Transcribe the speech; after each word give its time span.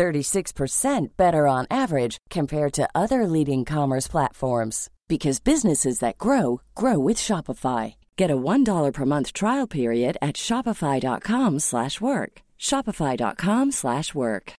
36% 0.00 1.08
better 1.18 1.46
on 1.46 1.66
average 1.70 2.16
compared 2.30 2.72
to 2.72 2.88
other 2.94 3.26
leading 3.26 3.66
commerce 3.66 4.08
platforms 4.08 4.88
because 5.08 5.40
businesses 5.40 5.98
that 5.98 6.16
grow 6.16 6.62
grow 6.74 6.98
with 6.98 7.18
Shopify. 7.18 7.94
Get 8.16 8.30
a 8.30 8.36
$1 8.36 8.92
per 8.94 9.04
month 9.04 9.34
trial 9.34 9.66
period 9.66 10.16
at 10.22 10.36
shopify.com/work. 10.36 12.32
shopify.com/work. 12.58 14.52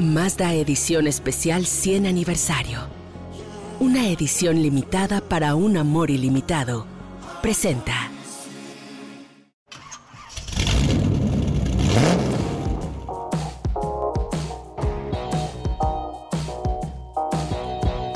Mazda 0.00 0.54
edición 0.54 1.06
especial 1.06 1.62
100 1.66 2.06
aniversario. 2.06 2.78
Una 3.80 4.08
edición 4.08 4.62
limitada 4.62 5.20
para 5.20 5.54
un 5.54 5.76
amor 5.76 6.10
ilimitado. 6.10 6.86
Presenta 7.42 8.10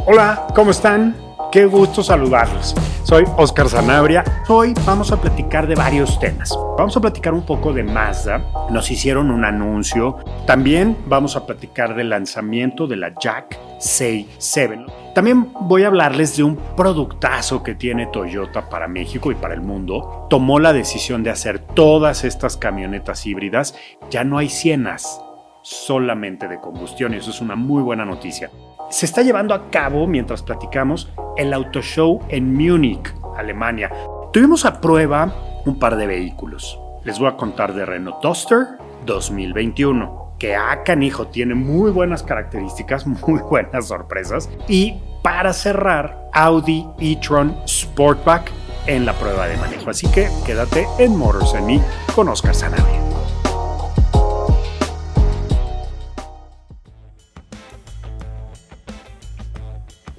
Hola, 0.07 0.49
¿cómo 0.55 0.71
están? 0.71 1.17
Qué 1.51 1.65
gusto 1.65 2.03
saludarlos. 2.03 2.75
Soy 3.05 3.25
Oscar 3.39 3.71
Zanabria. 3.71 4.23
Hoy 4.49 4.75
vamos 4.85 5.11
a 5.11 5.19
platicar 5.19 5.67
de 5.67 5.75
varios 5.75 6.21
temas. 6.21 6.55
Vamos 6.77 6.95
a 6.95 7.01
platicar 7.01 7.33
un 7.33 7.47
poco 7.47 7.73
de 7.73 7.85
Mazda. 7.85 8.69
Nos 8.69 8.91
hicieron 8.91 9.31
un 9.31 9.47
anuncio. 9.47 10.19
También 10.47 10.99
vamos 11.07 11.37
a 11.37 11.47
platicar 11.47 11.95
del 11.95 12.11
lanzamiento 12.11 12.87
de 12.87 12.97
la 12.97 13.15
Jack 13.19 13.59
7. 13.79 14.85
También 15.15 15.51
voy 15.63 15.85
a 15.85 15.87
hablarles 15.87 16.37
de 16.37 16.43
un 16.43 16.57
productazo 16.77 17.63
que 17.63 17.75
tiene 17.75 18.07
Toyota 18.09 18.69
para 18.69 18.87
México 18.87 19.33
y 19.33 19.37
para 19.37 19.55
el 19.55 19.63
mundo. 19.63 20.27
Tomó 20.29 20.59
la 20.59 20.75
decisión 20.75 21.23
de 21.23 21.31
hacer 21.31 21.61
todas 21.61 22.25
estas 22.25 22.59
camionetas 22.59 23.25
híbridas. 23.25 23.75
Ya 24.11 24.23
no 24.23 24.37
hay 24.37 24.51
cienas, 24.51 25.19
solamente 25.63 26.47
de 26.47 26.61
combustión 26.61 27.15
y 27.15 27.17
eso 27.17 27.31
es 27.31 27.41
una 27.41 27.57
muy 27.57 27.83
buena 27.83 28.05
noticia 28.05 28.51
se 28.95 29.07
está 29.07 29.23
llevando 29.23 29.55
a 29.55 29.71
cabo, 29.71 30.07
mientras 30.07 30.45
platicamos, 30.45 31.11
el 31.37 31.53
Auto 31.53 31.83
Show 31.83 32.21
en 32.29 32.55
Múnich, 32.55 33.13
Alemania. 33.37 33.91
Tuvimos 34.33 34.65
a 34.65 34.81
prueba 34.81 35.35
un 35.67 35.81
par 35.81 35.97
de 35.97 36.07
vehículos. 36.07 36.79
Les 37.03 37.19
voy 37.19 37.27
a 37.27 37.37
contar 37.37 37.75
de 37.75 37.85
Renault 37.85 38.23
Duster 38.23 38.79
2021, 39.05 40.37
que 40.39 40.55
a 40.55 40.71
ah, 40.71 40.85
canijo 40.85 41.27
tiene 41.27 41.57
muy 41.57 41.91
buenas 41.91 42.23
características, 42.23 43.05
muy 43.27 43.41
buenas 43.41 43.89
sorpresas. 43.89 44.49
Y 44.69 44.95
para 45.25 45.53
cerrar, 45.53 46.31
Audi 46.33 46.87
e-tron 47.01 47.57
Sportback 47.67 48.53
en 48.87 49.07
la 49.07 49.15
prueba 49.15 49.49
de 49.49 49.57
manejo. 49.57 49.91
Así 49.91 50.07
que 50.13 50.29
quédate 50.47 50.87
en 51.01 51.17
Motors 51.17 51.61
Me 51.65 51.83
con 52.15 52.29
Oscar 52.29 52.55
Sanabria. 52.55 53.04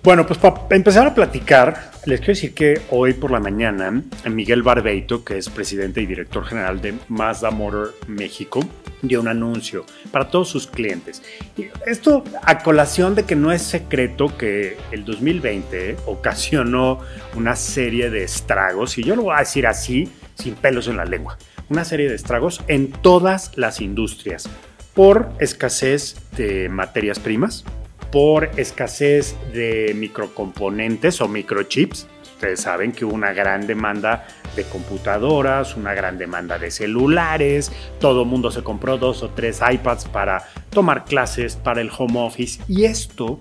Bueno, 0.05 0.27
pues 0.27 0.37
para 0.37 0.67
empezar 0.69 1.07
a 1.07 1.15
platicar, 1.15 1.89
les 2.05 2.19
quiero 2.19 2.33
decir 2.33 2.53
que 2.53 2.79
hoy 2.91 3.13
por 3.13 3.31
la 3.31 3.39
mañana 3.39 4.03
Miguel 4.29 4.61
Barbeito, 4.61 5.25
que 5.25 5.39
es 5.39 5.49
presidente 5.49 5.99
y 5.99 6.05
director 6.05 6.45
general 6.45 6.79
de 6.79 6.93
Mazda 7.07 7.49
Motor 7.49 7.95
México, 8.05 8.59
dio 9.01 9.19
un 9.19 9.27
anuncio 9.27 9.83
para 10.11 10.29
todos 10.29 10.47
sus 10.47 10.67
clientes. 10.67 11.23
Y 11.57 11.69
esto 11.87 12.23
a 12.43 12.59
colación 12.59 13.15
de 13.15 13.23
que 13.23 13.35
no 13.35 13.51
es 13.51 13.63
secreto 13.63 14.37
que 14.37 14.77
el 14.91 15.05
2020 15.05 15.97
ocasionó 16.05 16.99
una 17.35 17.55
serie 17.55 18.11
de 18.11 18.25
estragos, 18.25 18.99
y 18.99 19.03
yo 19.03 19.15
lo 19.15 19.23
voy 19.23 19.35
a 19.35 19.39
decir 19.39 19.65
así, 19.65 20.07
sin 20.35 20.53
pelos 20.53 20.87
en 20.87 20.97
la 20.97 21.05
lengua, 21.05 21.39
una 21.69 21.83
serie 21.83 22.07
de 22.07 22.13
estragos 22.13 22.61
en 22.67 22.91
todas 22.91 23.57
las 23.57 23.81
industrias 23.81 24.47
por 24.93 25.31
escasez 25.39 26.15
de 26.37 26.69
materias 26.69 27.17
primas, 27.17 27.65
por 28.11 28.49
escasez 28.57 29.35
de 29.53 29.93
microcomponentes 29.95 31.21
o 31.21 31.27
microchips. 31.27 32.07
Ustedes 32.23 32.61
saben 32.61 32.91
que 32.91 33.05
hubo 33.05 33.13
una 33.13 33.33
gran 33.33 33.65
demanda 33.65 34.27
de 34.55 34.63
computadoras, 34.63 35.75
una 35.75 35.93
gran 35.93 36.17
demanda 36.17 36.59
de 36.59 36.69
celulares, 36.71 37.71
todo 37.99 38.23
el 38.23 38.27
mundo 38.27 38.51
se 38.51 38.61
compró 38.61 38.97
dos 38.97 39.23
o 39.23 39.29
tres 39.29 39.61
iPads 39.61 40.05
para 40.05 40.43
tomar 40.69 41.05
clases 41.05 41.55
para 41.55 41.81
el 41.81 41.89
home 41.97 42.19
office 42.19 42.61
y 42.67 42.85
esto 42.85 43.39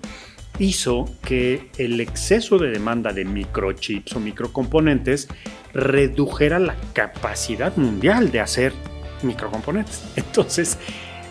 hizo 0.59 1.09
que 1.21 1.69
el 1.77 1.99
exceso 1.99 2.57
de 2.57 2.69
demanda 2.69 3.11
de 3.11 3.25
microchips 3.25 4.15
o 4.15 4.19
microcomponentes 4.19 5.27
redujera 5.73 6.59
la 6.59 6.75
capacidad 6.93 7.75
mundial 7.75 8.31
de 8.31 8.39
hacer 8.39 8.73
microcomponentes. 9.23 10.03
Entonces, 10.15 10.77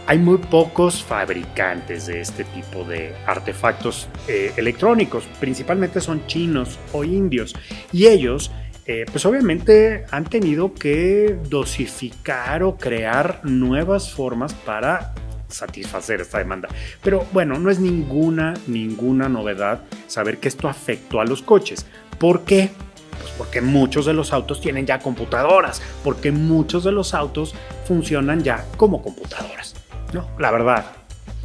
hay 0.06 0.18
muy 0.18 0.38
pocos 0.38 1.02
fabricantes 1.02 2.06
de 2.06 2.20
este 2.20 2.44
tipo 2.44 2.84
de 2.84 3.14
artefactos 3.26 4.08
eh, 4.28 4.52
electrónicos, 4.56 5.24
principalmente 5.40 6.00
son 6.00 6.26
chinos 6.26 6.78
o 6.92 7.04
indios, 7.04 7.54
y 7.92 8.06
ellos, 8.06 8.50
eh, 8.86 9.06
pues 9.10 9.24
obviamente 9.24 10.04
han 10.10 10.24
tenido 10.24 10.74
que 10.74 11.38
dosificar 11.48 12.62
o 12.62 12.76
crear 12.76 13.40
nuevas 13.44 14.12
formas 14.12 14.52
para 14.52 15.14
satisfacer 15.48 16.20
esta 16.20 16.38
demanda. 16.38 16.68
Pero 17.02 17.26
bueno, 17.32 17.58
no 17.58 17.70
es 17.70 17.78
ninguna, 17.78 18.54
ninguna 18.66 19.28
novedad 19.28 19.80
saber 20.06 20.38
que 20.38 20.48
esto 20.48 20.68
afectó 20.68 21.20
a 21.20 21.24
los 21.24 21.40
coches. 21.40 21.86
¿Por 22.18 22.44
qué? 22.44 22.70
Pues 23.20 23.32
porque 23.38 23.60
muchos 23.60 24.04
de 24.04 24.12
los 24.12 24.32
autos 24.32 24.60
tienen 24.60 24.84
ya 24.84 24.98
computadoras, 24.98 25.80
porque 26.02 26.30
muchos 26.32 26.84
de 26.84 26.92
los 26.92 27.14
autos 27.14 27.54
funcionan 27.86 28.42
ya 28.42 28.66
como 28.76 29.00
computadoras. 29.00 29.83
No, 30.14 30.30
la 30.38 30.52
verdad, 30.52 30.84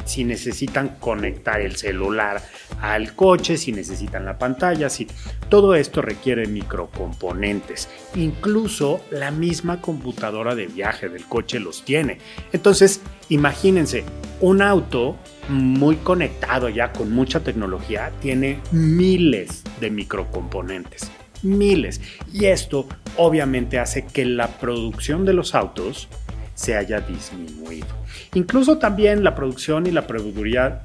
si 0.04 0.22
necesitan 0.22 0.96
conectar 1.00 1.60
el 1.60 1.74
celular 1.74 2.40
al 2.80 3.16
coche, 3.16 3.56
si 3.56 3.72
necesitan 3.72 4.24
la 4.24 4.38
pantalla, 4.38 4.88
si 4.88 5.08
todo 5.48 5.74
esto 5.74 6.02
requiere 6.02 6.46
microcomponentes. 6.46 7.88
Incluso 8.14 9.00
la 9.10 9.32
misma 9.32 9.80
computadora 9.80 10.54
de 10.54 10.68
viaje 10.68 11.08
del 11.08 11.24
coche 11.24 11.58
los 11.58 11.84
tiene. 11.84 12.18
Entonces, 12.52 13.00
imagínense, 13.28 14.04
un 14.40 14.62
auto 14.62 15.16
muy 15.48 15.96
conectado 15.96 16.68
ya 16.68 16.92
con 16.92 17.10
mucha 17.10 17.40
tecnología 17.40 18.12
tiene 18.22 18.60
miles 18.70 19.64
de 19.80 19.90
microcomponentes. 19.90 21.10
Miles. 21.42 22.00
Y 22.32 22.44
esto 22.44 22.86
obviamente 23.16 23.80
hace 23.80 24.06
que 24.06 24.24
la 24.24 24.46
producción 24.46 25.24
de 25.24 25.32
los 25.32 25.56
autos 25.56 26.08
se 26.60 26.76
haya 26.76 27.00
disminuido. 27.00 27.88
Incluso 28.34 28.76
también 28.76 29.24
la 29.24 29.34
producción 29.34 29.86
y 29.86 29.92
la 29.92 30.06
proveeduría, 30.06 30.82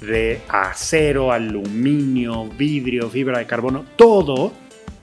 de 0.00 0.40
acero, 0.48 1.30
aluminio, 1.30 2.48
vidrio, 2.48 3.08
fibra 3.08 3.38
de 3.38 3.46
carbono, 3.46 3.84
todo 3.94 4.52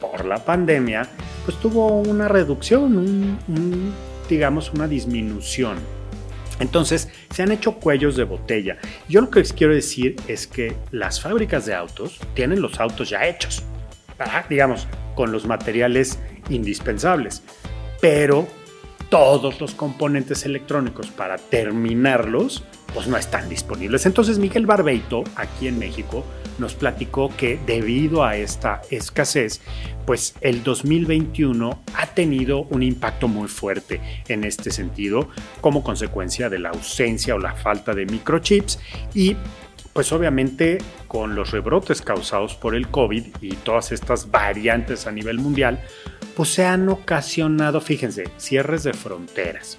por 0.01 0.25
la 0.25 0.43
pandemia, 0.43 1.07
pues 1.45 1.57
tuvo 1.61 2.01
una 2.01 2.27
reducción, 2.27 3.39
digamos 4.29 4.73
una 4.73 4.85
disminución. 4.85 5.77
Entonces 6.59 7.07
se 7.33 7.41
han 7.41 7.53
hecho 7.53 7.75
cuellos 7.75 8.17
de 8.17 8.25
botella. 8.25 8.79
Yo 9.07 9.21
lo 9.21 9.29
que 9.29 9.39
les 9.39 9.53
quiero 9.53 9.73
decir 9.73 10.17
es 10.27 10.45
que 10.45 10.75
las 10.91 11.21
fábricas 11.21 11.65
de 11.65 11.73
autos 11.73 12.19
tienen 12.33 12.61
los 12.61 12.81
autos 12.81 13.09
ya 13.09 13.25
hechos, 13.25 13.63
digamos, 14.49 14.87
con 15.15 15.31
los 15.31 15.45
materiales 15.45 16.19
indispensables, 16.49 17.43
pero 18.01 18.45
todos 19.11 19.59
los 19.59 19.75
componentes 19.75 20.45
electrónicos 20.45 21.07
para 21.11 21.37
terminarlos, 21.37 22.63
pues 22.93 23.07
no 23.07 23.17
están 23.17 23.49
disponibles. 23.49 24.05
Entonces 24.05 24.39
Miguel 24.39 24.65
Barbeito, 24.65 25.25
aquí 25.35 25.67
en 25.67 25.77
México, 25.77 26.25
nos 26.59 26.75
platicó 26.75 27.29
que 27.35 27.59
debido 27.65 28.23
a 28.23 28.37
esta 28.37 28.81
escasez, 28.89 29.59
pues 30.05 30.35
el 30.39 30.63
2021 30.63 31.83
ha 31.93 32.07
tenido 32.07 32.61
un 32.63 32.83
impacto 32.83 33.27
muy 33.27 33.49
fuerte 33.49 33.99
en 34.29 34.45
este 34.45 34.71
sentido 34.71 35.27
como 35.59 35.83
consecuencia 35.83 36.49
de 36.49 36.59
la 36.59 36.69
ausencia 36.69 37.35
o 37.35 37.39
la 37.39 37.53
falta 37.53 37.93
de 37.93 38.05
microchips 38.05 38.79
y 39.13 39.35
pues 39.91 40.13
obviamente 40.13 40.77
con 41.09 41.35
los 41.35 41.51
rebrotes 41.51 42.01
causados 42.01 42.55
por 42.55 42.75
el 42.75 42.87
COVID 42.87 43.25
y 43.41 43.55
todas 43.57 43.91
estas 43.91 44.31
variantes 44.31 45.05
a 45.05 45.11
nivel 45.11 45.37
mundial, 45.39 45.81
pues 46.35 46.49
se 46.49 46.65
han 46.65 46.89
ocasionado, 46.89 47.81
fíjense, 47.81 48.25
cierres 48.37 48.83
de 48.83 48.93
fronteras, 48.93 49.77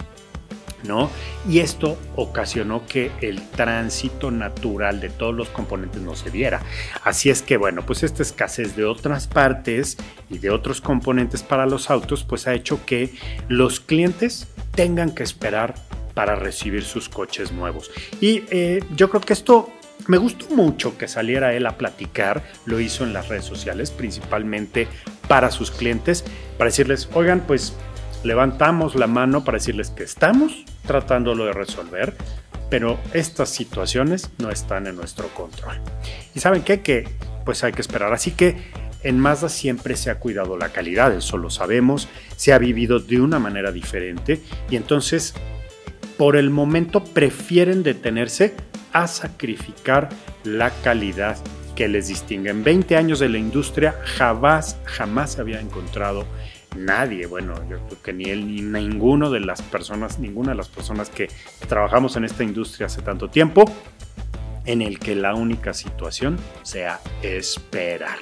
¿no? 0.85 1.11
Y 1.49 1.61
esto 1.61 1.99
ocasionó 2.17 2.87
que 2.87 3.11
el 3.21 3.41
tránsito 3.51 4.31
natural 4.31 5.01
de 5.01 5.09
todos 5.09 5.35
los 5.35 5.49
componentes 5.49 6.03
no 6.03 6.15
se 6.15 6.31
diera. 6.31 6.61
Así 7.05 7.31
es 7.31 7.43
que, 7.43 7.57
bueno, 7.57 7.85
pues 7.87 8.03
esta 8.03 8.23
escasez 8.23 8.77
de 8.77 8.85
otras 8.85 9.27
partes 9.27 9.97
y 10.29 10.39
de 10.39 10.51
otros 10.51 10.81
componentes 10.81 11.43
para 11.43 11.67
los 11.67 11.91
autos, 11.91 12.25
pues 12.25 12.47
ha 12.47 12.55
hecho 12.55 12.85
que 12.85 13.15
los 13.49 13.81
clientes 13.81 14.49
tengan 14.75 15.15
que 15.15 15.23
esperar 15.23 15.75
para 16.15 16.37
recibir 16.37 16.85
sus 16.85 17.09
coches 17.09 17.53
nuevos. 17.53 17.91
Y 18.21 18.45
eh, 18.51 18.85
yo 18.95 19.09
creo 19.09 19.23
que 19.23 19.33
esto 19.33 19.71
me 20.09 20.19
gustó 20.19 20.49
mucho 20.55 20.99
que 20.99 21.09
saliera 21.09 21.55
él 21.55 21.67
a 21.67 21.77
platicar, 21.79 22.43
lo 22.67 22.81
hizo 22.81 23.05
en 23.05 23.13
las 23.13 23.29
redes 23.29 23.45
sociales, 23.45 23.91
principalmente 23.91 24.89
para 25.29 25.51
sus 25.51 25.71
clientes, 25.71 26.25
para 26.59 26.71
decirles, 26.71 27.09
oigan, 27.15 27.41
pues 27.47 27.75
levantamos 28.25 28.95
la 28.95 29.07
mano 29.07 29.45
para 29.45 29.59
decirles 29.59 29.91
que 29.91 30.05
estamos 30.05 30.65
tratándolo 30.87 31.45
de 31.45 31.53
resolver, 31.53 32.15
pero 32.71 32.99
estas 33.13 33.51
situaciones 33.51 34.31
no 34.39 34.51
están 34.51 34.87
en 34.87 34.97
nuestro 34.97 35.29
control. 35.29 35.81
Y 36.35 36.41
saben 36.41 36.63
qué? 36.63 36.81
Que 36.81 37.09
pues 37.45 37.65
hay 37.65 37.73
que 37.73 37.83
esperar. 37.83 38.13
Así 38.13 38.31
que 38.33 38.57
en 39.03 39.19
Mazda 39.19 39.49
siempre 39.49 39.97
se 39.97 40.11
ha 40.11 40.19
cuidado 40.19 40.57
la 40.57 40.71
calidad, 40.71 41.13
eso 41.15 41.37
lo 41.37 41.51
sabemos, 41.51 42.09
se 42.37 42.53
ha 42.53 42.59
vivido 42.59 43.01
de 43.01 43.21
una 43.21 43.39
manera 43.39 43.73
diferente 43.73 44.41
y 44.71 44.77
entonces 44.77 45.35
por 46.17 46.37
el 46.37 46.51
momento 46.51 47.03
prefieren 47.03 47.83
detenerse 47.83 48.55
a 48.93 49.09
sacrificar 49.09 50.09
la 50.45 50.71
calidad 50.83 51.37
que 51.75 51.89
les 51.89 52.09
distingue. 52.09 52.51
En 52.51 52.65
20 52.65 52.97
años 52.97 53.19
de 53.19 53.29
la 53.29 53.39
industria 53.39 53.95
jamás, 54.05 54.77
jamás 54.85 55.39
había 55.39 55.61
encontrado 55.61 56.27
nadie, 56.77 57.27
bueno, 57.27 57.55
yo 57.69 57.79
creo 57.87 58.03
que 58.03 58.13
ni 58.13 58.25
él 58.25 58.47
ni 58.47 58.63
ninguno 58.63 59.31
de 59.31 59.41
las 59.41 59.61
personas, 59.63 60.19
ninguna 60.19 60.53
de 60.53 60.57
las 60.57 60.69
personas 60.69 61.11
que 61.11 61.29
trabajamos 61.69 62.17
en 62.17 62.25
esta 62.25 62.45
industria 62.45 62.87
hace 62.87 63.03
tanto 63.03 63.29
tiempo, 63.29 63.65
en 64.65 64.81
el 64.81 64.99
que 64.99 65.15
la 65.15 65.35
única 65.35 65.75
situación 65.75 66.39
sea 66.63 67.01
esperar. 67.23 68.19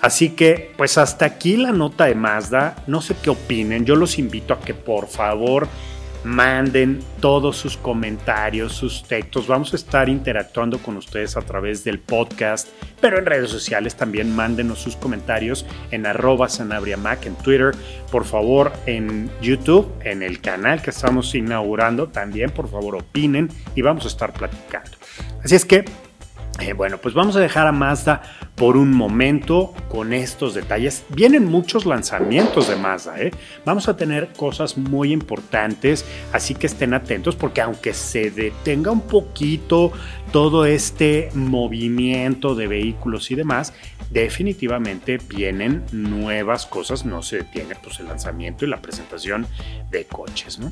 Así 0.00 0.30
que, 0.30 0.72
pues 0.76 0.98
hasta 0.98 1.24
aquí 1.24 1.56
la 1.56 1.70
nota 1.70 2.06
de 2.06 2.16
Mazda. 2.16 2.82
No 2.88 3.00
sé 3.00 3.14
qué 3.22 3.30
opinen. 3.30 3.84
Yo 3.84 3.94
los 3.94 4.18
invito 4.18 4.52
a 4.52 4.60
que 4.60 4.74
por 4.74 5.06
favor 5.06 5.68
manden 6.24 7.00
todos 7.20 7.56
sus 7.56 7.76
comentarios, 7.76 8.72
sus 8.72 9.04
textos. 9.04 9.46
Vamos 9.46 9.72
a 9.72 9.76
estar 9.76 10.08
interactuando 10.08 10.78
con 10.78 10.96
ustedes 10.96 11.36
a 11.36 11.42
través 11.42 11.84
del 11.84 11.98
podcast, 11.98 12.68
pero 13.00 13.18
en 13.18 13.26
redes 13.26 13.50
sociales 13.50 13.96
también 13.96 14.34
mándenos 14.34 14.80
sus 14.80 14.96
comentarios 14.96 15.66
en 15.90 16.06
arroba 16.06 16.48
sanabriamac 16.48 17.26
en 17.26 17.34
Twitter. 17.36 17.72
Por 18.10 18.24
favor, 18.24 18.72
en 18.86 19.30
YouTube, 19.40 19.92
en 20.04 20.22
el 20.22 20.40
canal 20.40 20.82
que 20.82 20.90
estamos 20.90 21.34
inaugurando, 21.34 22.08
también 22.08 22.50
por 22.50 22.68
favor 22.68 22.96
opinen 22.96 23.48
y 23.74 23.82
vamos 23.82 24.04
a 24.04 24.08
estar 24.08 24.32
platicando. 24.32 24.90
Así 25.42 25.54
es 25.54 25.64
que 25.64 25.84
eh, 26.60 26.74
bueno, 26.74 26.98
pues 26.98 27.14
vamos 27.14 27.34
a 27.36 27.40
dejar 27.40 27.66
a 27.66 27.72
Mazda 27.72 28.22
por 28.56 28.76
un 28.76 28.92
momento 28.92 29.72
con 29.88 30.12
estos 30.12 30.52
detalles. 30.52 31.04
Vienen 31.08 31.46
muchos 31.46 31.86
lanzamientos 31.86 32.68
de 32.68 32.76
Mazda, 32.76 33.18
¿eh? 33.20 33.30
Vamos 33.64 33.88
a 33.88 33.96
tener 33.96 34.28
cosas 34.34 34.76
muy 34.76 35.12
importantes, 35.12 36.04
así 36.32 36.54
que 36.54 36.66
estén 36.66 36.92
atentos 36.92 37.36
porque 37.36 37.62
aunque 37.62 37.94
se 37.94 38.30
detenga 38.30 38.90
un 38.90 39.00
poquito 39.00 39.92
todo 40.30 40.66
este 40.66 41.30
movimiento 41.34 42.54
de 42.54 42.66
vehículos 42.66 43.30
y 43.30 43.34
demás, 43.34 43.72
definitivamente 44.10 45.18
vienen 45.18 45.84
nuevas 45.90 46.66
cosas, 46.66 47.06
no 47.06 47.22
se 47.22 47.38
detiene 47.38 47.76
pues 47.82 47.98
el 48.00 48.08
lanzamiento 48.08 48.66
y 48.66 48.68
la 48.68 48.82
presentación 48.82 49.46
de 49.90 50.04
coches, 50.04 50.58
¿no? 50.58 50.70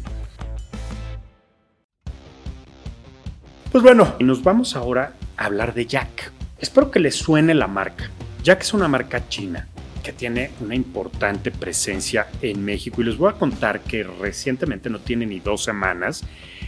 Pues 3.73 3.83
bueno, 3.83 4.15
y 4.19 4.25
nos 4.25 4.43
vamos 4.43 4.75
ahora 4.75 5.15
hablar 5.41 5.75
de 5.75 5.87
Jack. 5.87 6.33
Espero 6.59 6.91
que 6.91 7.01
les 7.01 7.17
suene 7.17 7.55
la 7.55 7.67
marca. 7.67 8.11
Jack 8.43 8.61
es 8.61 8.75
una 8.75 8.89
marca 8.89 9.29
china 9.29 9.67
que 10.03 10.13
tiene 10.13 10.51
una 10.61 10.75
importante 10.75 11.51
presencia 11.51 12.29
en 12.43 12.65
México 12.65 13.01
y 13.01 13.05
les 13.05 13.17
voy 13.17 13.31
a 13.31 13.39
contar 13.39 13.81
que 13.81 14.03
recientemente, 14.03 14.91
no 14.91 15.01
tiene 15.01 15.27
ni 15.27 15.41
dos 15.41 15.65
semanas, 15.65 16.25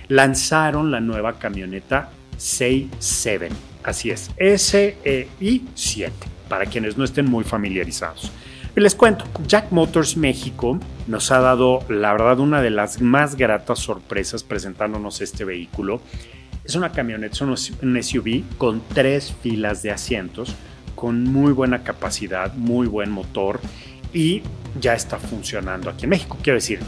lanzaron 0.09 0.91
la 0.91 1.01
nueva 1.01 1.39
camioneta 1.39 2.11
SEI 2.37 2.91
7. 2.99 3.49
Así 3.85 4.11
es, 4.11 4.31
SEI 4.39 5.65
7, 5.75 6.13
para 6.49 6.67
quienes 6.67 6.97
no 6.97 7.05
estén 7.05 7.27
muy 7.27 7.45
familiarizados. 7.45 8.31
Les 8.75 8.95
cuento, 8.95 9.27
Jack 9.47 9.71
Motors 9.71 10.17
México 10.17 10.79
nos 11.07 11.31
ha 11.31 11.41
dado, 11.41 11.81
la 11.91 12.13
verdad, 12.13 12.41
una 12.41 12.63
de 12.63 12.71
las 12.71 13.03
más 13.03 13.37
gratas 13.37 13.81
sorpresas 13.81 14.45
presentándonos 14.45 15.21
este 15.21 15.45
vehículo 15.45 16.01
es 16.64 16.75
una 16.75 16.93
camioneta, 16.93 17.35
es 17.35 17.41
un 17.41 18.03
SUV 18.03 18.43
con 18.59 18.82
tres 18.94 19.35
filas 19.43 19.82
de 19.82 19.91
asientos, 19.91 20.55
con 20.94 21.25
muy 21.25 21.53
buena 21.53 21.82
capacidad, 21.82 22.55
muy 22.55 22.87
buen 22.87 23.11
motor 23.11 23.61
y 24.12 24.43
ya 24.81 24.94
está 24.94 25.19
funcionando 25.19 25.91
aquí 25.91 26.05
en 26.05 26.11
México. 26.11 26.38
Quiero 26.43 26.59
decir, 26.59 26.81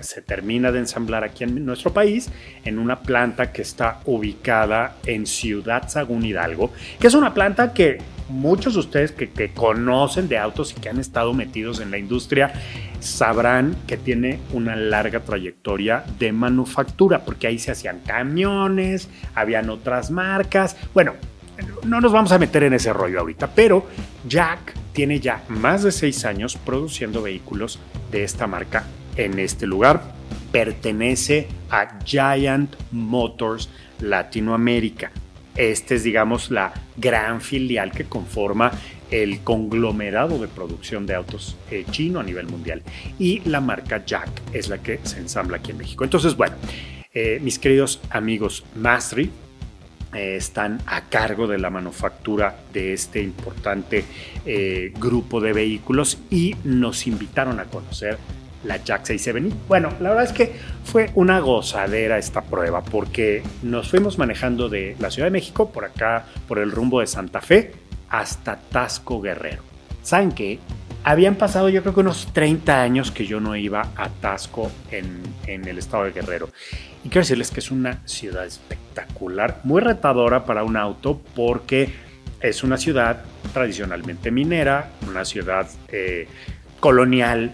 se 0.00 0.20
termina 0.20 0.72
de 0.72 0.80
ensamblar 0.80 1.24
aquí 1.24 1.44
en 1.44 1.64
nuestro 1.64 1.92
país 1.92 2.30
en 2.64 2.78
una 2.78 3.00
planta 3.00 3.52
que 3.52 3.62
está 3.62 4.00
ubicada 4.04 4.96
en 5.06 5.26
Ciudad 5.26 5.88
Sagún 5.88 6.24
Hidalgo, 6.24 6.72
que 6.98 7.06
es 7.06 7.14
una 7.14 7.32
planta 7.32 7.72
que 7.72 7.98
muchos 8.28 8.74
de 8.74 8.80
ustedes 8.80 9.12
que, 9.12 9.52
conocen 9.52 10.28
de 10.28 10.38
autos 10.38 10.72
y 10.72 10.80
que 10.80 10.88
han 10.88 10.98
estado 10.98 11.32
metidos 11.32 11.80
en 11.80 11.90
la 11.90 11.98
industria 11.98 12.52
sabrán 13.02 13.76
que 13.86 13.96
tiene 13.96 14.38
una 14.52 14.76
larga 14.76 15.20
trayectoria 15.20 16.04
de 16.18 16.32
manufactura, 16.32 17.24
porque 17.24 17.46
ahí 17.46 17.58
se 17.58 17.72
hacían 17.72 18.00
camiones, 18.06 19.08
habían 19.34 19.68
otras 19.70 20.10
marcas. 20.10 20.76
Bueno, 20.94 21.14
no 21.84 22.00
nos 22.00 22.12
vamos 22.12 22.32
a 22.32 22.38
meter 22.38 22.62
en 22.62 22.74
ese 22.74 22.92
rollo 22.92 23.20
ahorita, 23.20 23.48
pero 23.54 23.86
Jack 24.26 24.74
tiene 24.92 25.20
ya 25.20 25.42
más 25.48 25.82
de 25.82 25.92
seis 25.92 26.24
años 26.24 26.56
produciendo 26.56 27.22
vehículos 27.22 27.78
de 28.10 28.24
esta 28.24 28.46
marca 28.46 28.84
en 29.16 29.38
este 29.38 29.66
lugar. 29.66 30.02
Pertenece 30.50 31.48
a 31.70 31.98
Giant 32.04 32.74
Motors 32.90 33.68
Latinoamérica. 34.00 35.10
Este 35.56 35.96
es, 35.96 36.04
digamos, 36.04 36.50
la 36.50 36.72
gran 36.96 37.40
filial 37.40 37.92
que 37.92 38.04
conforma 38.04 38.72
el 39.12 39.40
conglomerado 39.40 40.38
de 40.38 40.48
producción 40.48 41.06
de 41.06 41.14
autos 41.14 41.56
eh, 41.70 41.84
chino 41.90 42.18
a 42.18 42.22
nivel 42.24 42.46
mundial. 42.48 42.82
Y 43.18 43.40
la 43.48 43.60
marca 43.60 44.04
Jack 44.04 44.30
es 44.52 44.68
la 44.68 44.78
que 44.78 44.98
se 45.04 45.18
ensambla 45.18 45.58
aquí 45.58 45.70
en 45.70 45.78
México. 45.78 46.02
Entonces, 46.02 46.34
bueno, 46.34 46.56
eh, 47.14 47.38
mis 47.42 47.58
queridos 47.58 48.00
amigos 48.10 48.64
Mastri 48.74 49.30
eh, 50.14 50.36
están 50.36 50.80
a 50.86 51.02
cargo 51.02 51.46
de 51.46 51.58
la 51.58 51.68
manufactura 51.68 52.56
de 52.72 52.94
este 52.94 53.22
importante 53.22 54.04
grupo 54.98 55.40
de 55.40 55.52
vehículos 55.52 56.18
y 56.30 56.56
nos 56.64 57.06
invitaron 57.06 57.60
a 57.60 57.64
conocer 57.66 58.18
la 58.64 58.82
Jack 58.82 59.04
67. 59.04 59.54
Bueno, 59.68 59.90
la 60.00 60.10
verdad 60.10 60.24
es 60.24 60.32
que 60.32 60.54
fue 60.84 61.10
una 61.14 61.40
gozadera 61.40 62.18
esta 62.18 62.42
prueba 62.42 62.82
porque 62.82 63.42
nos 63.62 63.90
fuimos 63.90 64.18
manejando 64.18 64.68
de 64.68 64.96
la 64.98 65.10
Ciudad 65.10 65.26
de 65.26 65.32
México 65.32 65.70
por 65.70 65.84
acá, 65.84 66.26
por 66.48 66.58
el 66.58 66.70
rumbo 66.70 67.00
de 67.00 67.06
Santa 67.06 67.40
Fe, 67.40 67.72
hasta 68.12 68.56
Tasco 68.56 69.20
Guerrero. 69.20 69.62
¿Saben 70.02 70.30
qué? 70.30 70.60
Habían 71.02 71.34
pasado 71.34 71.68
yo 71.68 71.82
creo 71.82 71.94
que 71.94 72.00
unos 72.00 72.32
30 72.32 72.80
años 72.80 73.10
que 73.10 73.26
yo 73.26 73.40
no 73.40 73.56
iba 73.56 73.88
a 73.96 74.08
Tasco 74.08 74.70
en, 74.92 75.20
en 75.48 75.66
el 75.66 75.78
estado 75.78 76.04
de 76.04 76.12
Guerrero. 76.12 76.48
Y 77.02 77.08
quiero 77.08 77.22
decirles 77.22 77.50
que 77.50 77.58
es 77.58 77.72
una 77.72 78.06
ciudad 78.06 78.46
espectacular, 78.46 79.60
muy 79.64 79.80
retadora 79.80 80.44
para 80.44 80.62
un 80.62 80.76
auto 80.76 81.20
porque 81.34 81.92
es 82.40 82.62
una 82.62 82.76
ciudad 82.76 83.24
tradicionalmente 83.52 84.30
minera, 84.30 84.90
una 85.08 85.24
ciudad 85.24 85.68
eh, 85.88 86.28
colonial 86.78 87.52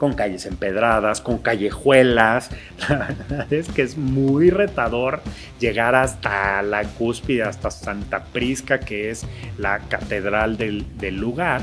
con 0.00 0.14
calles 0.14 0.46
empedradas, 0.46 1.20
con 1.20 1.36
callejuelas. 1.36 2.50
La 2.88 2.96
verdad 3.28 3.52
es 3.52 3.68
que 3.68 3.82
es 3.82 3.98
muy 3.98 4.48
retador 4.48 5.20
llegar 5.60 5.94
hasta 5.94 6.62
la 6.62 6.84
cúspide, 6.84 7.42
hasta 7.42 7.70
Santa 7.70 8.24
Prisca, 8.24 8.80
que 8.80 9.10
es 9.10 9.26
la 9.58 9.78
catedral 9.78 10.56
del, 10.56 10.86
lugar 11.16 11.60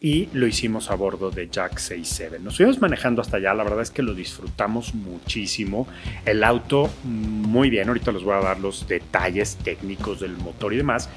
y 0.00 0.30
lo 0.32 0.46
hicimos 0.46 0.90
a 0.90 0.94
bordo 0.94 1.30
de 1.30 1.48
Jack 1.50 1.78
67. 1.78 2.38
Nos 2.38 2.56
fuimos 2.56 2.80
manejando 2.80 3.20
hasta 3.20 3.36
allá, 3.36 3.52
la 3.52 3.64
verdad 3.64 3.82
es 3.82 3.90
que 3.90 4.02
lo 4.02 4.14
disfrutamos 4.14 4.94
muchísimo. 4.94 5.86
El 6.24 6.44
auto 6.44 6.88
muy 7.04 7.68
bien, 7.68 7.88
ahorita 7.88 8.12
les 8.12 8.22
voy 8.22 8.34
a 8.34 8.40
dar 8.40 8.60
los 8.60 8.88
detalles 8.88 9.56
técnicos 9.62 10.20
del 10.20 10.38
motor 10.38 10.72
y 10.72 10.78
demás, 10.78 11.10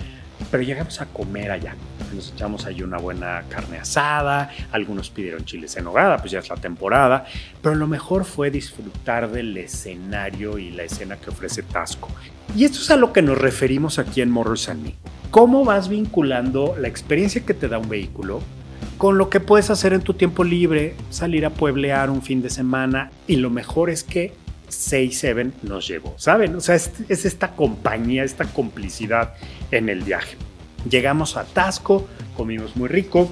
pero 0.52 0.64
llegamos 0.64 1.02
a 1.02 1.06
comer 1.08 1.52
allá. 1.52 1.76
Nos 2.14 2.32
echamos 2.32 2.66
ahí 2.66 2.82
una 2.82 2.98
buena 2.98 3.44
carne 3.50 3.78
asada, 3.78 4.50
algunos 4.72 5.10
pidieron 5.10 5.46
chiles 5.46 5.76
en 5.78 5.88
hogada, 5.88 6.18
pues 6.18 6.32
ya 6.32 6.40
es 6.40 6.50
la 6.50 6.56
temporada, 6.56 7.26
pero 7.62 7.76
lo 7.76 7.88
mejor 7.88 8.26
fue 8.26 8.52
disfrutar 8.52 9.30
del 9.30 9.56
escenario 9.58 10.58
y 10.58 10.72
la 10.72 10.84
escena 10.84 11.18
que 11.18 11.30
ofrece 11.30 11.64
Tasco. 11.64 12.10
Y 12.56 12.64
esto 12.64 12.80
es 12.80 12.92
a 12.92 12.96
lo 12.96 13.12
que 13.12 13.22
nos 13.22 13.38
referimos 13.38 14.00
aquí 14.00 14.22
en 14.22 14.32
Morris 14.32 14.70
and 14.70 14.84
Me. 14.84 14.96
¿Cómo 15.32 15.66
vas 15.66 15.90
vinculando 15.90 16.76
la 16.80 16.88
experiencia 16.88 17.46
que 17.46 17.54
te 17.54 17.68
da 17.68 17.78
un 17.78 17.90
vehículo 17.90 18.42
con 18.98 19.18
lo 19.18 19.30
que 19.30 19.42
puedes 19.42 19.70
hacer 19.70 19.92
en 19.92 20.02
tu 20.02 20.14
tiempo 20.14 20.44
libre, 20.44 20.96
salir 21.10 21.46
a 21.46 21.50
pueblear 21.50 22.10
un 22.10 22.22
fin 22.22 22.42
de 22.42 22.50
semana 22.50 23.12
y 23.28 23.36
lo 23.38 23.50
mejor 23.50 23.90
es 23.90 24.04
que 24.04 24.34
67 24.68 25.52
nos 25.64 25.88
llevó, 25.88 26.14
¿saben? 26.18 26.56
O 26.56 26.62
sea, 26.62 26.76
es, 26.76 26.92
es, 27.10 27.26
esta 27.26 27.52
compañía, 27.52 28.24
esta 28.24 28.46
complicidad 28.46 29.34
en 29.72 29.90
el 29.90 30.02
viaje. 30.02 30.38
Llegamos 30.90 31.38
a 31.38 31.46
Tasco, 31.46 32.08
comimos 32.36 32.76
muy 32.76 32.88
rico, 32.88 33.30